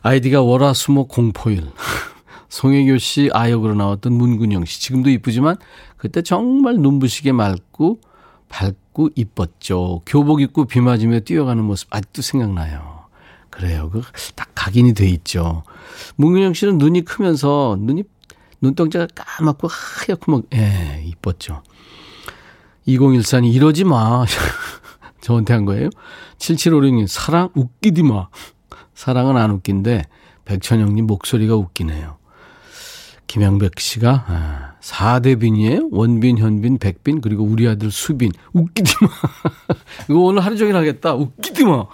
아이디가 0.02 0.42
월화수목 0.42 1.10
공포일. 1.10 1.68
송혜교 2.50 2.98
씨 2.98 3.30
아역으로 3.34 3.76
나왔던 3.76 4.14
문근영 4.14 4.66
씨. 4.66 4.82
지금도 4.82 5.10
이쁘지만 5.12 5.58
그때 5.98 6.22
정말 6.22 6.76
눈부시게 6.76 7.32
맑고 7.32 8.02
밝고 8.50 9.10
이뻤죠. 9.16 10.02
교복 10.06 10.42
입고 10.42 10.66
비 10.66 10.82
맞으며 10.82 11.20
뛰어가는 11.22 11.64
모습 11.64 11.88
아직도 11.94 12.22
생각나요. 12.22 13.00
그래요. 13.50 13.90
그 13.92 14.02
딱 14.36 14.50
각인이 14.56 14.94
돼 14.94 15.08
있죠. 15.10 15.64
문근영 16.16 16.54
씨는 16.54 16.78
눈이 16.78 17.06
크면서 17.06 17.78
눈이 17.80 18.04
눈동자가 18.62 19.08
까맣고 19.16 19.68
하얗고 19.70 20.32
막, 20.32 20.44
예, 20.54 21.04
이뻤죠. 21.06 21.64
2014님, 22.88 23.54
이러지 23.54 23.84
마. 23.86 24.26
저한테 25.22 25.54
한 25.54 25.66
거예요. 25.66 25.90
7756님, 26.38 27.08
사랑 27.08 27.50
웃기디 27.56 28.04
마. 28.04 28.28
사랑은 28.94 29.38
안 29.38 29.52
웃긴데, 29.52 30.04
백천영님 30.46 31.08
목소리가 31.08 31.56
웃기네요. 31.56 32.18
김양백 33.30 33.80
씨가 33.80 34.26
아, 34.28 34.74
4대 34.82 35.40
빈이에요. 35.40 35.90
원빈, 35.92 36.40
현빈, 36.40 36.80
백빈 36.80 37.22
그리고 37.22 37.44
우리 37.44 37.68
아들 37.68 37.92
수빈. 37.92 38.32
웃기지 38.54 38.96
마. 39.02 39.08
이거 40.10 40.20
오늘 40.20 40.44
하루 40.44 40.58
종일 40.58 40.76
하겠다. 40.76 41.14
웃기지 41.14 41.64
마. 41.64 41.86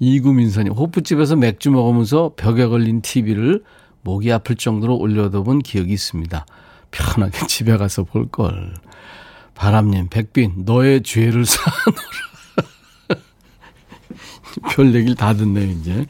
이구민선이 0.00 0.70
호프집에서 0.70 1.36
맥주 1.36 1.70
먹으면서 1.70 2.32
벽에 2.36 2.66
걸린 2.66 3.02
TV를 3.02 3.62
목이 4.02 4.32
아플 4.32 4.56
정도로 4.56 4.96
올려다본 4.96 5.60
기억이 5.60 5.92
있습니다. 5.92 6.44
편하게 6.90 7.38
집에 7.46 7.76
가서 7.76 8.02
볼 8.02 8.28
걸. 8.28 8.74
바람님, 9.54 10.08
백빈, 10.08 10.64
너의 10.64 11.04
죄를 11.04 11.44
사노라. 11.46 12.02
별 14.72 14.92
얘기를 14.92 15.14
다 15.14 15.34
듣네요, 15.34 15.70
이제. 15.70 16.04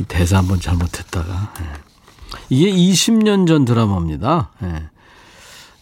이 0.00 0.04
대사 0.04 0.38
한번 0.38 0.58
잘못했다가. 0.58 1.52
네. 2.48 2.56
이게 2.56 2.70
20년 2.70 3.46
전 3.46 3.64
드라마입니다. 3.64 4.50
예. 4.62 4.88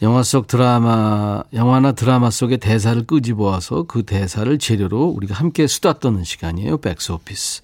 영화 0.03 0.23
속 0.23 0.47
드라마, 0.47 1.43
영화나 1.55 1.93
드라마 1.93 2.31
속의 2.31 2.59
대사를 2.59 3.07
끄집어와서 3.07 3.85
그 3.85 4.03
대사를 4.03 4.59
재료로 4.59 5.07
우리가 5.07 5.35
함께 5.35 5.67
수다 5.67 5.95
떠는 5.95 6.25
시간이에요. 6.25 6.79
백스오피스. 6.79 7.63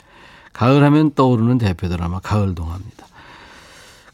가을 0.52 0.82
하면 0.84 1.12
떠오르는 1.14 1.58
대표 1.58 1.88
드라마 1.88 2.20
가을 2.20 2.54
동화입니다. 2.54 3.06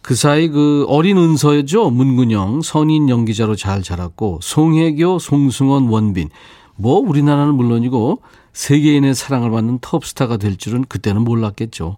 그 0.03 0.15
사이 0.15 0.49
그 0.49 0.87
어린 0.89 1.19
은서죠. 1.19 1.91
문근영, 1.91 2.63
선인 2.63 3.09
연기자로 3.09 3.57
잘 3.57 3.83
자랐고, 3.83 4.41
송혜교, 4.43 5.19
송승헌, 5.19 5.89
원빈. 5.89 6.31
뭐 6.77 6.99
우리나라는 6.99 7.55
물론이고 7.55 8.23
세계인의 8.53 9.15
사랑을 9.15 9.51
받는 9.51 9.79
톱스타가 9.81 10.37
될 10.37 10.57
줄은 10.57 10.85
그때는 10.85 11.23
몰랐겠죠. 11.23 11.97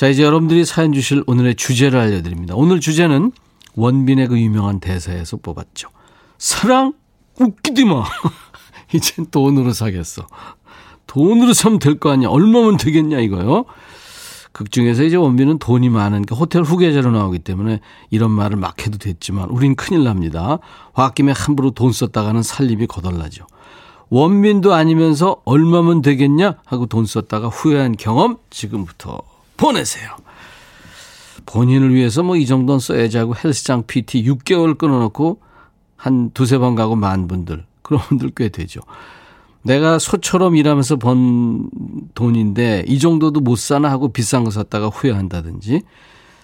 자, 0.00 0.08
이제 0.08 0.22
여러분들이 0.22 0.64
사연 0.64 0.94
주실 0.94 1.22
오늘의 1.26 1.56
주제를 1.56 2.00
알려드립니다. 2.00 2.54
오늘 2.54 2.80
주제는 2.80 3.32
원빈의 3.74 4.28
그 4.28 4.40
유명한 4.40 4.80
대사에서 4.80 5.36
뽑았죠. 5.36 5.90
사랑 6.38 6.94
웃기지 7.38 7.84
마. 7.84 8.04
이젠 8.94 9.26
돈으로 9.26 9.74
사겠어. 9.74 10.26
돈으로 11.06 11.52
사면 11.52 11.78
될 11.78 11.98
거 11.98 12.08
아니야. 12.08 12.30
얼마면 12.30 12.78
되겠냐 12.78 13.18
이거요. 13.18 13.66
극 14.52 14.72
중에서 14.72 15.02
이제 15.02 15.16
원빈은 15.16 15.58
돈이 15.58 15.90
많으니까 15.90 16.34
호텔 16.34 16.62
후계자로 16.62 17.10
나오기 17.10 17.40
때문에 17.40 17.80
이런 18.08 18.30
말을 18.30 18.56
막 18.56 18.80
해도 18.86 18.96
됐지만 18.96 19.50
우린 19.50 19.74
큰일 19.76 20.04
납니다. 20.04 20.60
홧김에 20.96 21.32
함부로 21.36 21.72
돈 21.72 21.92
썼다가는 21.92 22.42
살림이 22.42 22.86
거덜나죠. 22.86 23.44
원빈도 24.08 24.72
아니면서 24.72 25.42
얼마면 25.44 26.00
되겠냐 26.00 26.56
하고 26.64 26.86
돈 26.86 27.04
썼다가 27.04 27.48
후회한 27.48 27.96
경험 27.98 28.38
지금부터 28.48 29.20
보내세요. 29.60 30.16
본인을 31.46 31.94
위해서 31.94 32.22
뭐 32.22 32.36
이 32.36 32.46
정도는 32.46 32.80
써야지 32.80 33.18
하고 33.18 33.34
헬스장 33.36 33.84
PT 33.86 34.24
6개월 34.24 34.78
끊어놓고 34.78 35.40
한 35.96 36.30
두세 36.30 36.58
번 36.58 36.74
가고 36.74 36.96
만 36.96 37.28
분들. 37.28 37.66
그런 37.82 38.00
분들 38.02 38.30
꽤 38.36 38.48
되죠. 38.48 38.80
내가 39.62 39.98
소처럼 39.98 40.56
일하면서 40.56 40.96
번 40.96 41.68
돈인데 42.14 42.84
이 42.86 42.98
정도도 42.98 43.40
못 43.40 43.58
사나 43.58 43.90
하고 43.90 44.08
비싼 44.10 44.44
거 44.44 44.50
샀다가 44.50 44.88
후회한다든지 44.88 45.82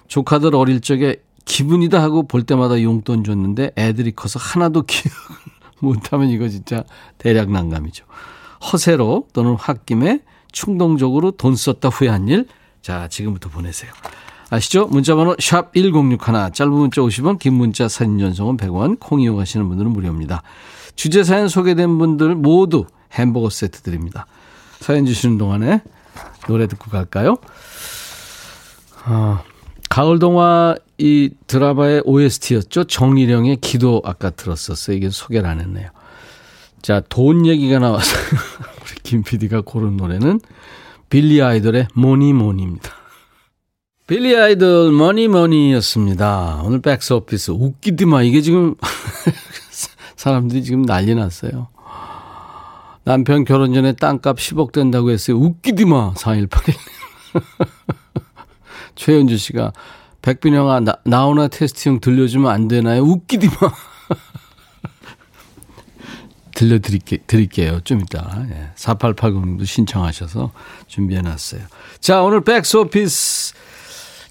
조카들 0.08 0.54
어릴 0.54 0.80
적에 0.82 1.16
기분이다 1.46 2.02
하고 2.02 2.26
볼 2.26 2.42
때마다 2.42 2.82
용돈 2.82 3.24
줬는데 3.24 3.70
애들이 3.78 4.12
커서 4.12 4.38
하나도 4.38 4.82
기억 4.82 5.14
못하면 5.80 6.28
이거 6.28 6.48
진짜 6.48 6.84
대략 7.16 7.50
난감이죠. 7.50 8.04
허세로 8.72 9.28
또는 9.32 9.54
홧김에 9.54 10.20
충동적으로 10.52 11.30
돈 11.30 11.56
썼다 11.56 11.88
후회한 11.88 12.28
일 12.28 12.46
자, 12.86 13.08
지금부터 13.08 13.48
보내세요. 13.48 13.90
아시죠? 14.48 14.86
문자번호 14.86 15.34
샵 15.40 15.74
1061, 15.74 16.52
짧은 16.52 16.72
문자 16.72 17.00
50원, 17.00 17.36
긴 17.36 17.54
문자 17.54 17.88
사진 17.88 18.20
전송은 18.20 18.58
100원, 18.58 19.00
콩 19.00 19.20
이용하시는 19.20 19.66
분들은 19.68 19.90
무료입니다. 19.90 20.44
주제 20.94 21.24
사연 21.24 21.48
소개된 21.48 21.98
분들 21.98 22.36
모두 22.36 22.86
햄버거 23.10 23.50
세트 23.50 23.82
드립니다. 23.82 24.26
사연 24.78 25.04
주시는 25.04 25.36
동안에 25.36 25.82
노래 26.46 26.68
듣고 26.68 26.88
갈까요? 26.88 27.38
아, 29.02 29.42
가을 29.90 30.20
동화 30.20 30.76
이 30.96 31.30
드라마의 31.48 32.02
OST였죠. 32.04 32.84
정일영의 32.84 33.56
기도 33.56 34.00
아까 34.04 34.30
들었었어요. 34.30 34.96
이게 34.96 35.10
소개를 35.10 35.48
안 35.48 35.58
했네요. 35.58 35.90
자, 36.82 37.02
돈 37.08 37.46
얘기가 37.46 37.80
나와서 37.80 38.16
우리 38.80 38.94
김 39.02 39.24
PD가 39.24 39.62
고른 39.62 39.96
노래는 39.96 40.38
빌리 41.08 41.42
아이돌의 41.42 41.88
Mony 41.94 42.32
Mony입니다. 42.32 42.90
빌리 44.06 44.36
아이돌 44.36 44.92
Mony 44.92 45.28
Mony였습니다. 45.28 46.62
오늘 46.64 46.80
백스 46.80 47.12
오피스 47.12 47.52
웃기디마 47.52 48.22
이게 48.22 48.40
지금 48.40 48.74
사람들이 50.16 50.62
지금 50.62 50.82
난리 50.84 51.14
났어요. 51.14 51.68
남편 53.04 53.44
결혼 53.44 53.72
전에 53.72 53.92
땅값 53.92 54.36
10억 54.38 54.72
된다고 54.72 55.10
했어요. 55.10 55.36
웃기디마 55.36 56.14
4181. 56.16 56.76
최현주 58.96 59.38
씨가 59.38 59.72
백빈 60.22 60.51
형아 60.51 60.80
나, 60.80 60.96
나훈아 61.04 61.46
테스형 61.46 62.00
들려주면 62.00 62.50
안 62.50 62.66
되나요? 62.66 63.02
웃기디마. 63.02 63.54
들려드릴게, 66.56 67.18
드릴게요. 67.26 67.80
좀 67.84 68.00
이따. 68.00 68.46
예. 68.50 68.70
4880님도 68.76 69.66
신청하셔서 69.66 70.52
준비해 70.86 71.20
놨어요. 71.20 71.60
자, 72.00 72.22
오늘 72.22 72.40
백스오피스 72.40 73.54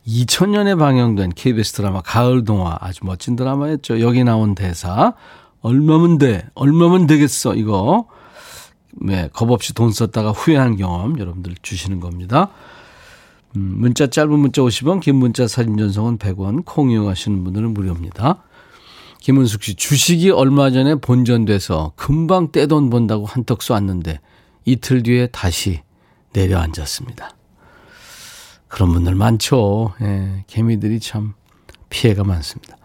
2000년에 0.08 0.78
방영된 0.78 1.34
KBS 1.36 1.74
드라마 1.74 2.02
가을 2.02 2.44
동화 2.44 2.78
아주 2.82 3.06
멋진 3.06 3.36
드라마였죠. 3.36 4.02
여기 4.02 4.24
나온 4.24 4.56
대사 4.56 5.14
얼마면 5.62 6.18
돼? 6.18 6.48
얼마면 6.56 7.06
되겠어? 7.06 7.54
이거. 7.54 8.08
네, 8.92 9.30
겁 9.32 9.52
없이 9.52 9.74
돈 9.74 9.92
썼다가 9.92 10.32
후회한 10.32 10.78
경험 10.78 11.20
여러분들 11.20 11.54
주시는 11.62 12.00
겁니다. 12.00 12.50
음, 13.56 13.76
문자 13.78 14.08
짧은 14.08 14.32
문자 14.32 14.64
50원, 14.64 15.00
긴 15.00 15.18
문자 15.18 15.48
사진 15.48 15.78
전송은 15.78 16.18
100원, 16.18 16.64
콩 16.66 16.90
이용하시는 16.90 17.44
분들은 17.44 17.74
무료입니다. 17.74 18.45
김은숙 19.26 19.64
씨, 19.64 19.74
주식이 19.74 20.30
얼마 20.30 20.70
전에 20.70 20.94
본전돼서 20.94 21.94
금방 21.96 22.52
떼돈 22.52 22.92
번다고 22.92 23.26
한턱 23.26 23.64
쏘았는데 23.64 24.20
이틀 24.66 25.02
뒤에 25.02 25.30
다시 25.32 25.82
내려앉았습니다. 26.34 27.32
그런 28.68 28.94
분들 28.94 29.16
많죠. 29.16 29.96
예, 30.02 30.44
개미들이 30.46 31.00
참 31.00 31.34
피해가 31.90 32.24
많습니다. 32.24 32.78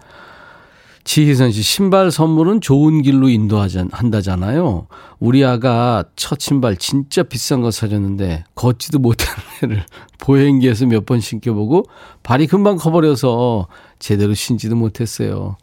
지희선 1.05 1.53
씨, 1.53 1.61
신발 1.61 2.11
선물은 2.11 2.63
좋은 2.63 3.03
길로 3.03 3.29
인도한다잖아요. 3.29 4.87
우리 5.19 5.45
아가 5.45 6.05
첫 6.17 6.41
신발 6.41 6.79
진짜 6.79 7.23
비싼 7.23 7.61
거 7.61 7.71
사줬는데, 7.71 8.45
걷지도 8.55 8.99
못하는 8.99 9.43
애를 9.63 9.85
보행기에서 10.17 10.87
몇 10.87 11.05
번 11.05 11.21
신겨보고, 11.21 11.85
발이 12.23 12.47
금방 12.47 12.79
커버려서 12.79 13.69
제대로 13.99 14.33
신지도 14.33 14.75
못했어요. 14.77 15.59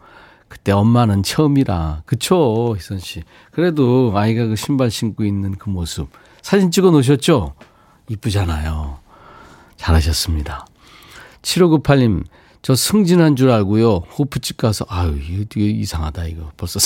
그때 0.47 0.71
엄마는 0.71 1.23
처음이라. 1.23 2.03
그쵸, 2.05 2.75
희선 2.77 2.99
씨. 2.99 3.23
그래도 3.51 4.11
아이가 4.15 4.45
그 4.45 4.55
신발 4.55 4.89
신고 4.89 5.23
있는 5.23 5.55
그 5.55 5.69
모습. 5.69 6.09
사진 6.41 6.71
찍어 6.71 6.91
놓으셨죠? 6.91 7.53
이쁘잖아요. 8.09 8.99
잘하셨습니다. 9.75 10.65
7598님, 11.41 12.23
저 12.61 12.75
승진한 12.75 13.35
줄 13.35 13.51
알고요. 13.51 14.03
호프집 14.17 14.57
가서, 14.57 14.85
아유, 14.89 15.17
이거 15.17 15.45
되게 15.49 15.67
이상하다, 15.67 16.25
이거. 16.25 16.51
벌써 16.57 16.79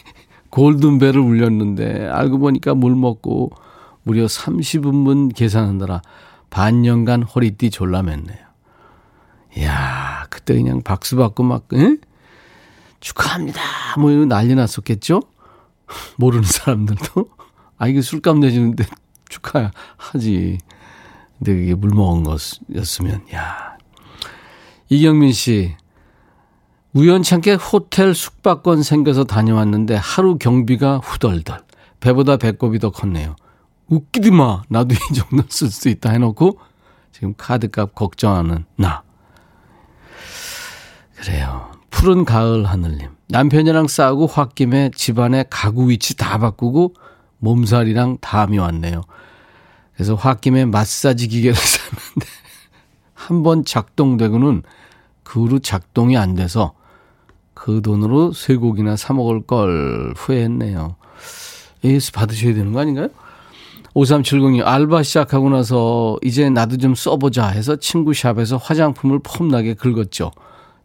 골든벨을 0.50 1.18
울렸는데, 1.18 2.08
알고 2.08 2.38
보니까 2.38 2.74
물 2.74 2.94
먹고, 2.94 3.50
무려 4.02 4.26
30분분 4.26 5.34
계산하느라 5.34 6.00
반년간 6.50 7.24
허리띠 7.24 7.70
졸라맸네요. 7.70 8.38
이야, 9.56 10.26
그때 10.30 10.54
그냥 10.54 10.82
박수 10.82 11.16
받고 11.16 11.42
막, 11.42 11.68
응? 11.74 11.98
축하합니다. 13.00 13.60
뭐 13.98 14.10
이런 14.10 14.28
난리 14.28 14.54
났었겠죠? 14.54 15.22
모르는 16.16 16.44
사람들도. 16.44 17.28
아, 17.78 17.86
이게 17.86 18.00
술값 18.00 18.38
내주는데 18.38 18.84
축하하지. 19.28 20.58
근데 21.38 21.54
그게 21.54 21.74
물 21.74 21.90
먹은 21.94 22.24
거였으면, 22.24 23.22
야. 23.32 23.76
이경민 24.88 25.32
씨, 25.32 25.76
우연찮게 26.94 27.54
호텔 27.54 28.14
숙박권 28.14 28.82
생겨서 28.82 29.24
다녀왔는데 29.24 29.94
하루 29.94 30.38
경비가 30.38 30.98
후덜덜. 30.98 31.62
배보다 32.00 32.36
배꼽이 32.36 32.78
더 32.78 32.90
컸네요. 32.90 33.36
웃기지 33.88 34.30
마. 34.30 34.62
나도 34.68 34.94
이 34.94 35.14
정도 35.14 35.44
쓸 35.48 35.70
수 35.70 35.88
있다 35.88 36.10
해놓고 36.10 36.58
지금 37.12 37.34
카드값 37.36 37.94
걱정하는 37.94 38.64
나. 38.76 39.02
그래요. 41.16 41.70
푸른 41.90 42.24
가을 42.24 42.64
하늘님. 42.64 43.08
남편이랑 43.28 43.88
싸우고 43.88 44.26
홧김에 44.26 44.90
집안의 44.94 45.46
가구 45.50 45.90
위치 45.90 46.16
다 46.16 46.38
바꾸고 46.38 46.94
몸살이랑 47.38 48.18
담이 48.20 48.58
왔네요. 48.58 49.02
그래서 49.94 50.14
홧김에 50.14 50.64
마사지 50.64 51.28
기계를 51.28 51.54
샀는데 51.56 52.26
한 53.14 53.42
번 53.42 53.64
작동되고는 53.64 54.62
그 55.22 55.40
후로 55.42 55.58
작동이 55.58 56.16
안 56.16 56.34
돼서 56.34 56.72
그 57.52 57.82
돈으로 57.82 58.32
쇠고기나 58.32 58.96
사 58.96 59.12
먹을 59.12 59.42
걸 59.42 60.14
후회했네요. 60.16 60.96
AS 61.84 62.12
받으셔야 62.12 62.54
되는 62.54 62.72
거 62.72 62.80
아닌가요? 62.80 63.08
5370이 63.94 64.64
알바 64.64 65.02
시작하고 65.02 65.50
나서 65.50 66.16
이제 66.22 66.48
나도 66.48 66.76
좀 66.76 66.94
써보자 66.94 67.48
해서 67.48 67.76
친구 67.76 68.14
샵에서 68.14 68.56
화장품을 68.56 69.18
폼나게 69.22 69.74
긁었죠. 69.74 70.30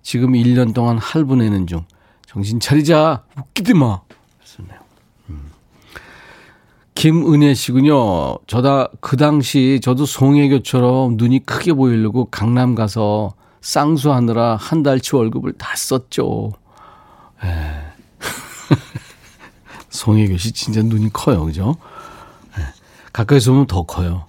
지금 0.03 0.33
1년 0.33 0.73
동안 0.73 0.97
할부 0.97 1.37
내는 1.37 1.65
중. 1.65 1.85
정신 2.27 2.59
차리자. 2.59 3.23
웃기지 3.37 3.73
마. 3.73 4.01
했었네요. 4.43 4.79
음. 5.29 5.51
김은혜 6.93 7.53
씨군요. 7.53 8.37
저다 8.45 8.89
그 8.99 9.17
당시 9.17 9.79
저도 9.81 10.05
송혜교처럼 10.05 11.15
눈이 11.17 11.45
크게 11.45 11.73
보이려고 11.73 12.25
강남 12.25 12.75
가서 12.75 13.33
쌍수하느라 13.61 14.57
한 14.57 14.83
달치 14.83 15.15
월급을 15.15 15.53
다 15.53 15.73
썼죠. 15.75 16.51
예. 17.45 17.93
송혜교 19.89 20.37
씨 20.37 20.51
진짜 20.51 20.81
눈이 20.83 21.11
커요. 21.13 21.45
그죠? 21.45 21.77
예. 22.59 22.63
가까이서 23.13 23.51
보면 23.51 23.67
더 23.67 23.83
커요. 23.83 24.25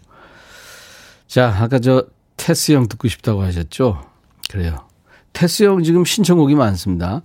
자, 1.27 1.53
아까 1.59 1.81
저 1.81 2.05
테스 2.37 2.73
형 2.73 2.87
듣고 2.87 3.09
싶다고 3.09 3.43
하셨죠? 3.43 4.05
그래요. 4.49 4.87
테스 5.35 5.65
형 5.65 5.83
지금 5.83 6.07
신청곡이 6.07 6.55
많습니다. 6.55 7.21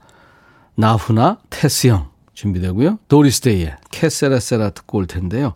나훈아, 0.76 1.38
테스 1.49 1.88
형 1.88 2.10
준비되고요. 2.34 2.99
도리스데이의 3.07 3.78
Que 3.91 4.13
Sera 4.13 4.42
Sera 4.42 4.71
듣고 4.72 4.97
올 4.97 5.07
텐데요. 5.07 5.53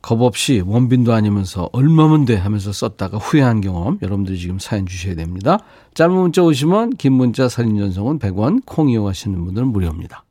겁 0.00 0.22
없이 0.22 0.62
원빈도 0.64 1.12
아니면서 1.12 1.68
얼마면 1.72 2.24
돼 2.24 2.36
하면서 2.36 2.72
썼다가 2.72 3.18
후회한 3.18 3.60
경험 3.60 3.98
여러분들이 4.00 4.38
지금 4.38 4.58
사연 4.58 4.86
주셔야 4.86 5.14
됩니다. 5.14 5.58
짧은 5.92 6.14
문자 6.14 6.42
오시면 6.42 6.96
긴 6.96 7.12
문자 7.12 7.48
사진 7.50 7.76
전송은 7.76 8.18
100원 8.18 8.62
콩 8.64 8.88
이용하시는 8.88 9.44
분들은 9.44 9.68
무료입니다. 9.68 10.24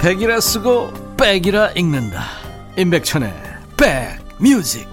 백이라 0.00 0.40
쓰고 0.40 0.90
백이라 1.16 1.72
읽는다. 1.72 2.41
임백천의 2.78 3.30
백뮤직 3.76 4.88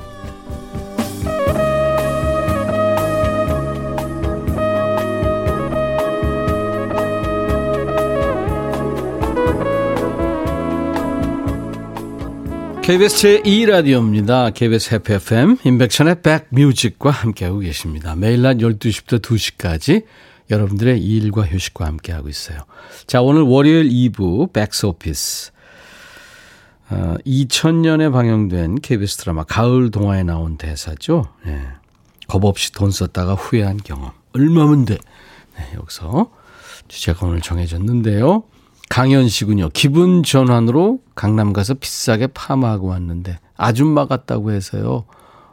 KBS 12.82 13.44
제2라디오입니다. 13.44 14.54
KBS 14.54 14.96
해피 14.96 15.14
FM 15.14 15.58
임백천의 15.64 16.22
백뮤직과 16.22 17.12
함께하고 17.12 17.60
계십니다. 17.60 18.16
매일 18.18 18.42
낮 18.42 18.58
12시부터 18.58 19.22
2시까지 19.22 20.04
여러분들의 20.50 21.00
일과 21.02 21.44
휴식과 21.44 21.86
함께하고 21.86 22.28
있어요. 22.28 22.58
자, 23.08 23.22
오늘 23.22 23.44
월요일 23.44 23.90
2부 23.90 24.52
백스 24.52 24.88
오피스. 24.88 25.52
어, 26.92 27.16
2000년에 27.26 28.12
방영된 28.12 28.82
KBS 28.82 29.18
드라마 29.18 29.44
가을 29.44 29.92
동화에 29.92 30.24
나온 30.24 30.58
대사죠. 30.58 31.26
네. 31.46 31.62
겁 32.28 32.46
없이 32.46 32.72
돈 32.72 32.92
썼다가 32.92 33.34
후회한 33.34 33.78
경험. 33.78 34.12
얼마면 34.34 34.86
돼? 34.86 34.98
네, 35.58 35.74
여기서 35.76 36.32
주제가 36.88 37.28
오늘 37.28 37.42
정해졌는데요. 37.42 38.44
강현 38.90 39.30
씨군요. 39.30 39.70
기분 39.70 40.24
전환으로 40.24 41.00
강남 41.14 41.54
가서 41.54 41.76
비싸게 41.76 42.28
파마하고 42.28 42.88
왔는데 42.88 43.40
아줌마 43.56 44.08
같다고 44.08 44.52
해서요. 44.52 45.06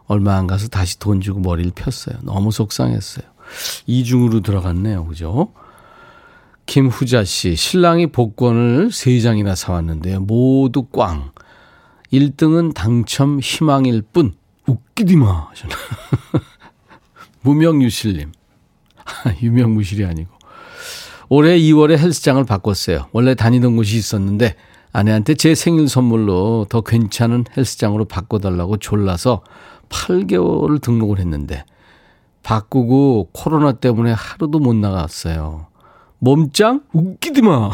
얼마 0.07 0.37
안 0.37 0.47
가서 0.47 0.69
다시 0.69 0.99
돈 0.99 1.21
주고 1.21 1.41
머리를 1.41 1.73
폈어요. 1.75 2.17
너무 2.23 2.51
속상했어요. 2.51 3.27
이중으로 3.87 4.41
들어갔네요. 4.41 5.05
그죠? 5.07 5.53
김후자 6.67 7.25
씨, 7.25 7.55
신랑이 7.55 8.09
복권을 8.09 8.89
3장이나 8.89 9.55
사왔는데요. 9.55 10.21
모두 10.21 10.83
꽝. 10.85 11.31
1등은 12.13 12.75
당첨 12.75 13.41
희망일 13.41 14.03
뿐. 14.13 14.35
웃기디마. 14.67 15.49
무명유실님. 17.43 18.33
유명무실이 19.41 20.05
아니고. 20.05 20.31
올해 21.29 21.59
2월에 21.59 21.99
헬스장을 21.99 22.43
바꿨어요. 22.45 23.09
원래 23.13 23.35
다니던 23.35 23.77
곳이 23.77 23.97
있었는데 23.97 24.55
아내한테 24.93 25.35
제 25.35 25.55
생일 25.55 25.89
선물로 25.89 26.67
더 26.69 26.81
괜찮은 26.81 27.45
헬스장으로 27.57 28.07
바꿔달라고 28.07 28.79
졸라서 28.79 29.43
8개월을 29.89 30.81
등록을 30.81 31.19
했는데 31.19 31.65
바꾸고 32.43 33.31
코로나 33.33 33.73
때문에 33.73 34.13
하루도 34.13 34.59
못 34.59 34.75
나갔어요. 34.75 35.67
몸짱? 36.19 36.83
웃기디마. 36.93 37.71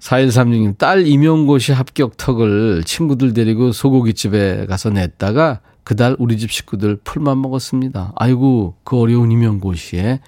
4136님, 0.00 0.78
딸 0.78 1.06
임용고시 1.06 1.72
합격턱을 1.72 2.84
친구들 2.84 3.32
데리고 3.32 3.72
소고기집에 3.72 4.66
가서 4.66 4.90
냈다가 4.90 5.60
그달 5.82 6.16
우리 6.18 6.38
집 6.38 6.52
식구들 6.52 6.96
풀만 7.02 7.40
먹었습니다. 7.42 8.12
아이고, 8.16 8.76
그 8.84 8.98
어려운 8.98 9.32
임용고시에 9.32 10.20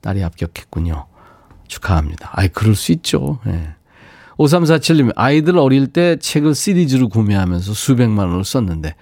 딸이 0.00 0.22
합격했군요. 0.22 1.06
축하합니다. 1.68 2.30
아이, 2.32 2.48
그럴 2.48 2.74
수 2.74 2.92
있죠. 2.92 3.40
예. 3.46 3.74
5347님, 4.38 5.12
아이들 5.16 5.58
어릴 5.58 5.86
때 5.88 6.16
책을 6.16 6.54
시리즈로 6.54 7.08
구매하면서 7.08 7.72
수백만 7.72 8.28
원을 8.28 8.44
썼는데, 8.44 8.94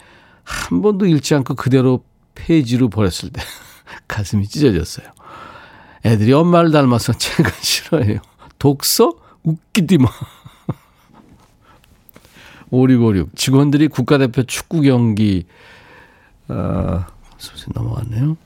한 0.45 0.83
번도 0.83 1.07
읽지 1.07 1.35
않고 1.35 1.55
그대로 1.55 2.05
페이지로 2.35 2.89
버렸을 2.89 3.31
때, 3.31 3.41
가슴이 4.09 4.47
찢어졌어요. 4.47 5.07
애들이 6.05 6.33
엄마를 6.33 6.71
닮아서 6.71 7.13
책을 7.17 7.51
싫어해요. 7.61 8.19
독서? 8.59 9.15
웃기디마. 9.43 10.09
5656. 12.71 13.35
직원들이 13.37 13.89
국가대표 13.89 14.43
축구 14.45 14.83
경기 14.83 15.47
어, 16.49 17.05
소식 17.39 17.73
넘어갔네요. 17.73 18.37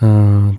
어, 0.00 0.52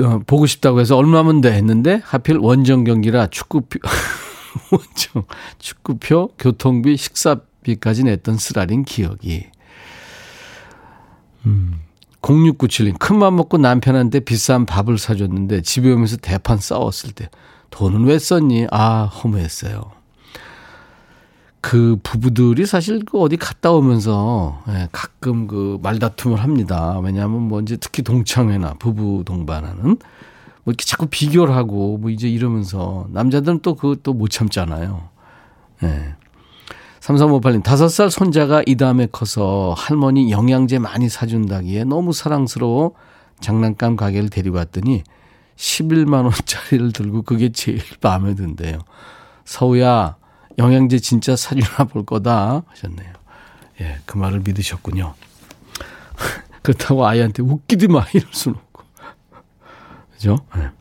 어, 0.00 0.20
보고 0.26 0.46
싶다고 0.46 0.80
해서 0.80 0.96
얼마면 0.96 1.40
돼 1.40 1.52
했는데 1.52 2.00
하필 2.04 2.38
원정 2.38 2.84
경기라 2.84 3.28
축구 3.28 3.62
원정 4.70 5.24
축구표, 5.58 6.30
교통비, 6.38 6.96
식사비까지 6.96 8.04
냈던 8.04 8.36
쓰라린 8.36 8.84
기억이. 8.84 9.46
음. 11.46 11.80
0697님, 12.22 12.98
큰맘 12.98 13.36
먹고 13.36 13.56
남편한테 13.58 14.20
비싼 14.20 14.66
밥을 14.66 14.98
사줬는데 14.98 15.62
집에 15.62 15.90
오면서 15.90 16.16
대판 16.18 16.58
싸웠을 16.58 17.12
때 17.12 17.30
돈은 17.70 18.04
왜 18.04 18.18
썼니? 18.18 18.66
아, 18.70 19.04
허무했어요. 19.04 20.00
그 21.62 21.98
부부들이 22.02 22.64
사실 22.66 23.04
그 23.04 23.20
어디 23.20 23.36
갔다 23.36 23.70
오면서 23.70 24.62
예, 24.68 24.88
가끔 24.92 25.46
그 25.46 25.78
말다툼을 25.82 26.38
합니다. 26.38 26.98
왜냐하면 27.00 27.42
뭐 27.48 27.60
이제 27.60 27.76
특히 27.76 28.02
동창회나 28.02 28.74
부부 28.78 29.24
동반하는 29.26 29.82
뭐 29.82 29.98
이렇게 30.66 30.84
자꾸 30.84 31.06
비교를 31.06 31.54
하고 31.54 31.98
뭐 31.98 32.10
이제 32.10 32.28
이러면서 32.28 33.06
남자들은 33.10 33.60
또또못 33.60 34.30
참잖아요. 34.30 35.08
예. 35.82 36.14
3358님, 37.00 37.62
다섯 37.62 37.88
살 37.88 38.10
손자가 38.10 38.62
이 38.66 38.76
다음에 38.76 39.06
커서 39.10 39.74
할머니 39.76 40.30
영양제 40.30 40.78
많이 40.78 41.08
사준다기에 41.08 41.84
너무 41.84 42.12
사랑스러워 42.12 42.94
장난감 43.40 43.96
가게를 43.96 44.28
데리고 44.28 44.56
왔더니 44.58 45.02
11만원짜리를 45.56 46.94
들고 46.94 47.22
그게 47.22 47.50
제일 47.52 47.80
마음에 48.02 48.34
든대요. 48.34 48.78
서우야, 49.44 50.16
영양제 50.58 50.98
진짜 50.98 51.36
사주나 51.36 51.84
볼 51.84 52.04
거다 52.04 52.64
하셨네요. 52.66 53.12
예, 53.80 53.98
그 54.04 54.18
말을 54.18 54.40
믿으셨군요. 54.40 55.14
그렇다고 56.62 57.06
아이한테 57.06 57.42
웃기지 57.42 57.88
마 57.88 58.04
이럴 58.12 58.28
수는 58.32 58.58
없고. 58.58 58.82
그죠? 60.12 60.38
예. 60.58 60.79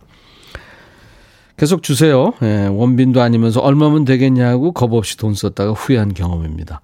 계속 1.60 1.84
주세요. 1.84 2.32
예, 2.42 2.68
원빈도 2.68 3.22
아니면서 3.22 3.60
얼마면 3.60 4.06
되겠냐고 4.06 4.72
겁 4.72 4.94
없이 4.94 5.18
돈 5.18 5.34
썼다가 5.34 5.74
후회한 5.74 6.14
경험입니다. 6.14 6.80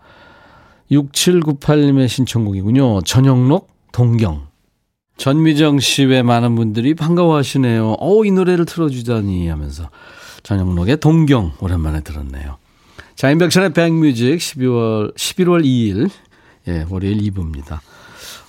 6798님의 0.91 2.09
신청곡이군요. 2.09 3.01
전영록 3.03 3.69
동경. 3.93 4.47
전미정 5.15 5.79
씨 5.79 6.03
외 6.03 6.21
많은 6.23 6.55
분들이 6.55 6.93
반가워하시네요. 6.93 7.95
어, 8.01 8.25
이 8.25 8.31
노래를 8.31 8.65
틀어주다니 8.65 9.47
하면서 9.47 9.89
전영록의 10.43 10.97
동경 10.97 11.53
오랜만에 11.61 12.01
들었네요. 12.01 12.57
자, 13.15 13.31
인백션의 13.31 13.71
백뮤직 13.71 14.39
12월, 14.39 15.15
11월 15.15 15.63
2일, 15.63 16.09
예, 16.67 16.85
월요일 16.89 17.19
2부입니다. 17.19 17.79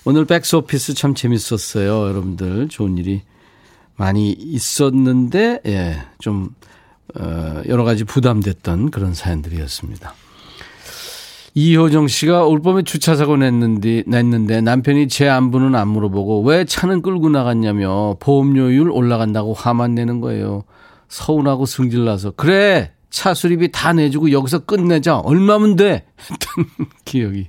오늘 0.03 0.25
백스 0.25 0.57
오피스 0.57 0.93
참 0.93 1.15
재밌었어요. 1.15 2.09
여러분들 2.09 2.67
좋은 2.67 2.97
일이 2.97 3.21
많이 3.97 4.31
있었는데, 4.31 5.61
예, 5.65 5.97
좀, 6.19 6.49
어, 7.19 7.61
여러 7.67 7.83
가지 7.83 8.03
부담됐던 8.03 8.91
그런 8.91 9.13
사연들이었습니다. 9.13 10.13
이효정 11.55 12.07
씨가 12.07 12.45
올 12.45 12.61
봄에 12.61 12.83
주차 12.83 13.15
사고 13.15 13.35
냈는데, 13.35 14.03
냈는데 14.05 14.61
남편이 14.61 15.07
제 15.07 15.27
안부는 15.27 15.73
안 15.73 15.87
물어보고 15.87 16.43
왜 16.43 16.65
차는 16.65 17.01
끌고 17.01 17.29
나갔냐며 17.29 18.15
보험료율 18.19 18.91
올라간다고 18.91 19.53
화만 19.53 19.95
내는 19.95 20.21
거예요. 20.21 20.63
서운하고 21.07 21.65
승질나서 21.65 22.31
그래 22.31 22.91
차 23.09 23.33
수리비 23.33 23.71
다 23.71 23.93
내주고 23.93 24.31
여기서 24.31 24.59
끝내자. 24.59 25.17
얼마면 25.17 25.75
돼? 25.77 26.05
했던 26.21 26.89
기억이. 27.05 27.47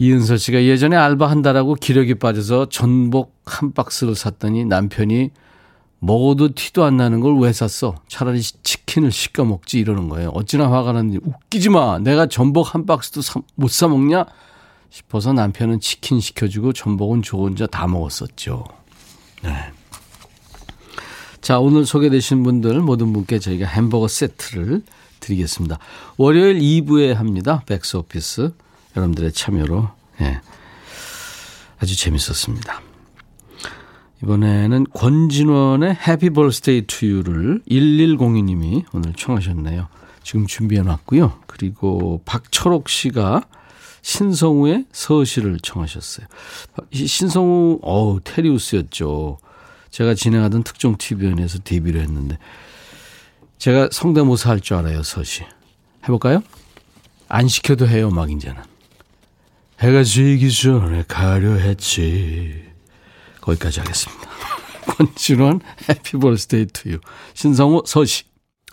이은서 0.00 0.36
씨가 0.36 0.62
예전에 0.64 0.96
알바한다라고 0.96 1.74
기력이 1.74 2.14
빠져서 2.14 2.68
전복 2.68 3.36
한 3.44 3.72
박스를 3.72 4.14
샀더니 4.14 4.64
남편이 4.64 5.30
먹어도 5.98 6.54
티도 6.54 6.84
안 6.84 6.96
나는 6.96 7.18
걸 7.20 7.34
왜 7.38 7.52
샀어? 7.52 7.96
차라리 8.06 8.40
치킨을 8.40 9.10
시켜 9.10 9.44
먹지 9.44 9.80
이러는 9.80 10.08
거예요. 10.08 10.28
어찌나 10.30 10.70
화가 10.70 10.92
났는지 10.92 11.18
웃기지 11.24 11.70
마. 11.70 11.98
내가 11.98 12.26
전복 12.26 12.74
한 12.74 12.86
박스도 12.86 13.20
못 13.56 13.70
사 13.70 13.88
먹냐? 13.88 14.24
싶어서 14.90 15.32
남편은 15.32 15.80
치킨 15.80 16.20
시켜주고 16.20 16.72
전복은 16.72 17.22
저 17.22 17.36
혼자 17.36 17.66
다 17.66 17.86
먹었었죠. 17.88 18.64
네. 19.42 19.50
자, 21.40 21.58
오늘 21.58 21.84
소개되신 21.84 22.42
분들 22.44 22.80
모든 22.80 23.12
분께 23.12 23.38
저희가 23.38 23.66
햄버거 23.66 24.06
세트를 24.08 24.82
드리겠습니다. 25.20 25.78
월요일 26.16 26.58
2부에 26.60 27.14
합니다. 27.14 27.62
백스 27.66 27.96
오피스. 27.98 28.52
여러분들의 28.98 29.32
참여로. 29.32 29.88
예. 30.20 30.40
아주 31.78 31.96
재밌었습니다. 31.96 32.82
이번에는 34.22 34.86
권진원의 34.92 35.96
Happy 36.06 36.30
Birthday 36.30 36.86
to 36.86 37.06
You를 37.06 37.62
1102님이 37.70 38.84
오늘 38.92 39.12
청하셨네요. 39.14 39.88
지금 40.24 40.46
준비해 40.46 40.82
놨고요. 40.82 41.40
그리고 41.46 42.20
박철옥 42.24 42.88
씨가 42.88 43.42
신성우의 44.02 44.86
서시를 44.92 45.58
청하셨어요. 45.60 46.26
신성우, 46.92 47.78
어우, 47.82 48.20
테리우스였죠. 48.24 49.38
제가 49.90 50.14
진행하던 50.14 50.64
특종 50.64 50.96
TV연예에서 50.98 51.60
데뷔를 51.60 52.00
했는데 52.02 52.38
제가 53.58 53.88
성대모사 53.92 54.50
할 54.50 54.60
줄 54.60 54.76
알아요, 54.76 55.02
서시. 55.02 55.44
해볼까요? 56.04 56.42
안 57.28 57.46
시켜도 57.48 57.86
해요, 57.88 58.10
막 58.10 58.30
이제는. 58.30 58.62
해가 59.80 60.02
지기 60.02 60.50
전에 60.50 61.04
가려 61.06 61.52
했지. 61.52 62.64
거기까지 63.40 63.80
하겠습니다. 63.80 64.28
권진원 64.86 65.60
Happy 65.88 66.18
Birthday 66.18 66.66
to 66.66 66.90
You. 66.90 66.98
신성우 67.34 67.82
서시. 67.86 68.24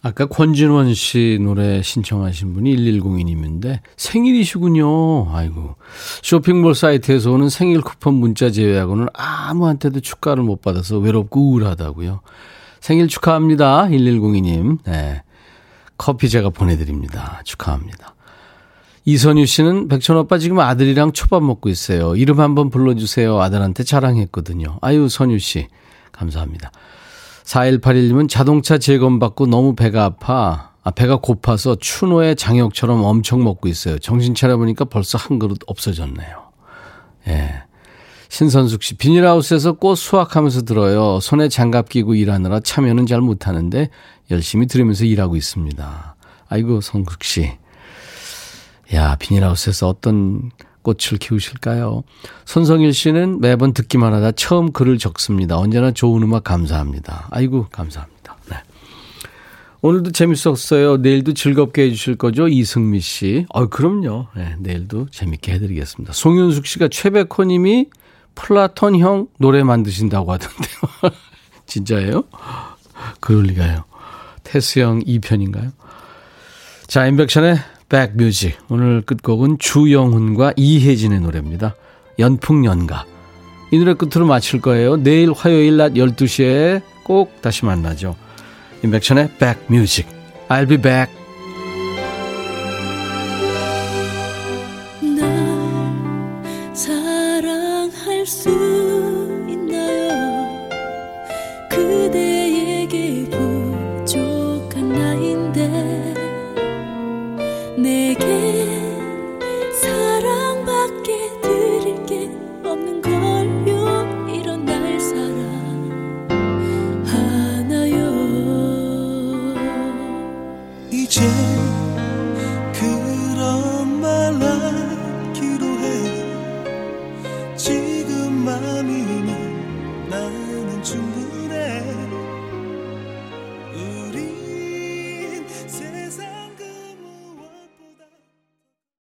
아까 0.02 0.28
권진원 0.28 0.94
씨 0.94 1.40
노래 1.42 1.82
신청하신 1.82 2.54
분이 2.54 2.76
1102님인데 2.76 3.80
생일이시군요. 3.98 5.36
아이고. 5.36 5.76
쇼핑몰 6.22 6.76
사이트에서 6.76 7.32
오는 7.32 7.50
생일 7.50 7.82
쿠폰 7.82 8.16
문자 8.16 8.52
제외하고는 8.52 9.08
아무한테도 9.14 10.02
축가를 10.02 10.44
못 10.44 10.62
받아서 10.62 10.98
외롭고 11.00 11.52
우울하다고요. 11.52 12.22
생일 12.82 13.08
축하합니다. 13.08 13.88
1102님. 13.88 14.80
네. 14.86 15.24
커피 15.98 16.30
제가 16.30 16.50
보내드립니다. 16.50 17.42
축하합니다. 17.44 18.15
이선유 19.08 19.46
씨는 19.46 19.88
백천 19.88 20.18
오빠 20.18 20.40
지금 20.40 20.60
아들이랑 20.60 21.12
초밥 21.12 21.44
먹고 21.44 21.70
있어요. 21.70 22.16
이름 22.16 22.40
한번 22.40 22.72
불러주세요. 22.72 23.40
아들한테 23.40 23.84
자랑했거든요. 23.84 24.80
아유, 24.82 25.08
선유 25.10 25.38
씨. 25.38 25.68
감사합니다. 26.12 26.72
4181님은 27.44 28.28
자동차 28.28 28.80
재검받고 28.80 29.46
너무 29.46 29.76
배가 29.76 30.06
아파. 30.06 30.72
아, 30.84 30.92
배가 30.92 31.18
고파서 31.18 31.76
추노의 31.76 32.36
장혁처럼 32.36 33.04
엄청 33.04 33.44
먹고 33.44 33.68
있어요. 33.68 34.00
정신 34.00 34.34
차려보니까 34.34 34.86
벌써 34.86 35.20
한 35.20 35.38
그릇 35.38 35.60
없어졌네요. 35.68 36.44
예. 37.28 37.64
신선숙 38.30 38.82
씨, 38.82 38.96
비닐하우스에서 38.96 39.74
꽃 39.74 39.96
수확하면서 39.96 40.64
들어요. 40.64 41.20
손에 41.20 41.48
장갑 41.48 41.90
끼고 41.90 42.16
일하느라 42.16 42.60
참여는 42.60 43.06
잘 43.06 43.22
못하는데 43.22 43.90
열심히 44.32 44.66
들으면서 44.66 45.06
일하고 45.06 45.36
있습니다. 45.36 46.16
아이고, 46.50 46.82
성숙 46.82 47.24
씨. 47.24 47.52
야, 48.94 49.16
비닐하우스에서 49.16 49.88
어떤 49.88 50.52
꽃을 50.84 51.18
키우실까요? 51.20 52.04
손성일 52.46 52.94
씨는 52.94 53.42
매번 53.42 53.74
듣기만 53.74 54.14
하다 54.14 54.34
처음 54.34 54.72
글을 54.72 55.00
적습니다. 55.00 55.58
언제나 55.58 55.92
좋은 55.92 56.22
음악 56.22 56.44
감사합니다. 56.44 57.28
아이고, 57.32 57.68
감사합니다. 57.72 58.38
네. 58.52 58.58
오늘도 59.82 60.12
재밌었어요. 60.12 60.98
내일도 60.98 61.34
즐겁게 61.34 61.84
해주실 61.84 62.18
거죠? 62.18 62.48
이승미 62.48 63.00
씨. 63.00 63.46
어, 63.50 63.68
그럼요. 63.68 64.28
네, 64.36 64.56
내일도 64.60 65.08
재밌게 65.10 65.54
해드리겠습니다. 65.54 66.14
송윤숙 66.14 66.68
씨가 66.68 66.90
최백호 66.90 67.44
님이 67.46 67.88
플라톤 68.36 69.00
형 69.00 69.28
노래 69.40 69.64
만드신다고 69.64 70.32
하던데요. 70.32 71.14
진짜예요? 71.66 72.24
그럴 73.20 73.44
리가요. 73.44 73.86
테스 74.44 74.82
형 74.82 75.00
2편인가요? 75.00 75.72
자, 76.88 77.08
임백천의 77.08 77.58
백뮤직. 77.90 78.58
오늘 78.70 79.02
끝곡은 79.02 79.58
주영훈과 79.60 80.54
이혜진의 80.56 81.20
노래입니다. 81.22 81.76
연풍연가. 82.18 83.06
이 83.72 83.78
노래 83.78 83.94
끝으로 83.94 84.26
마칠 84.26 84.62
거예요. 84.62 84.98
내일 84.98 85.32
화요일 85.32 85.78
낮 85.78 85.94
12시에 85.94 86.82
꼭 87.04 87.42
다시 87.42 87.66
만나죠. 87.66 88.16
임백천의 88.84 89.32
백뮤직. 89.38 90.08
I'll 90.50 90.68
be 90.68 90.78
back. 90.78 91.25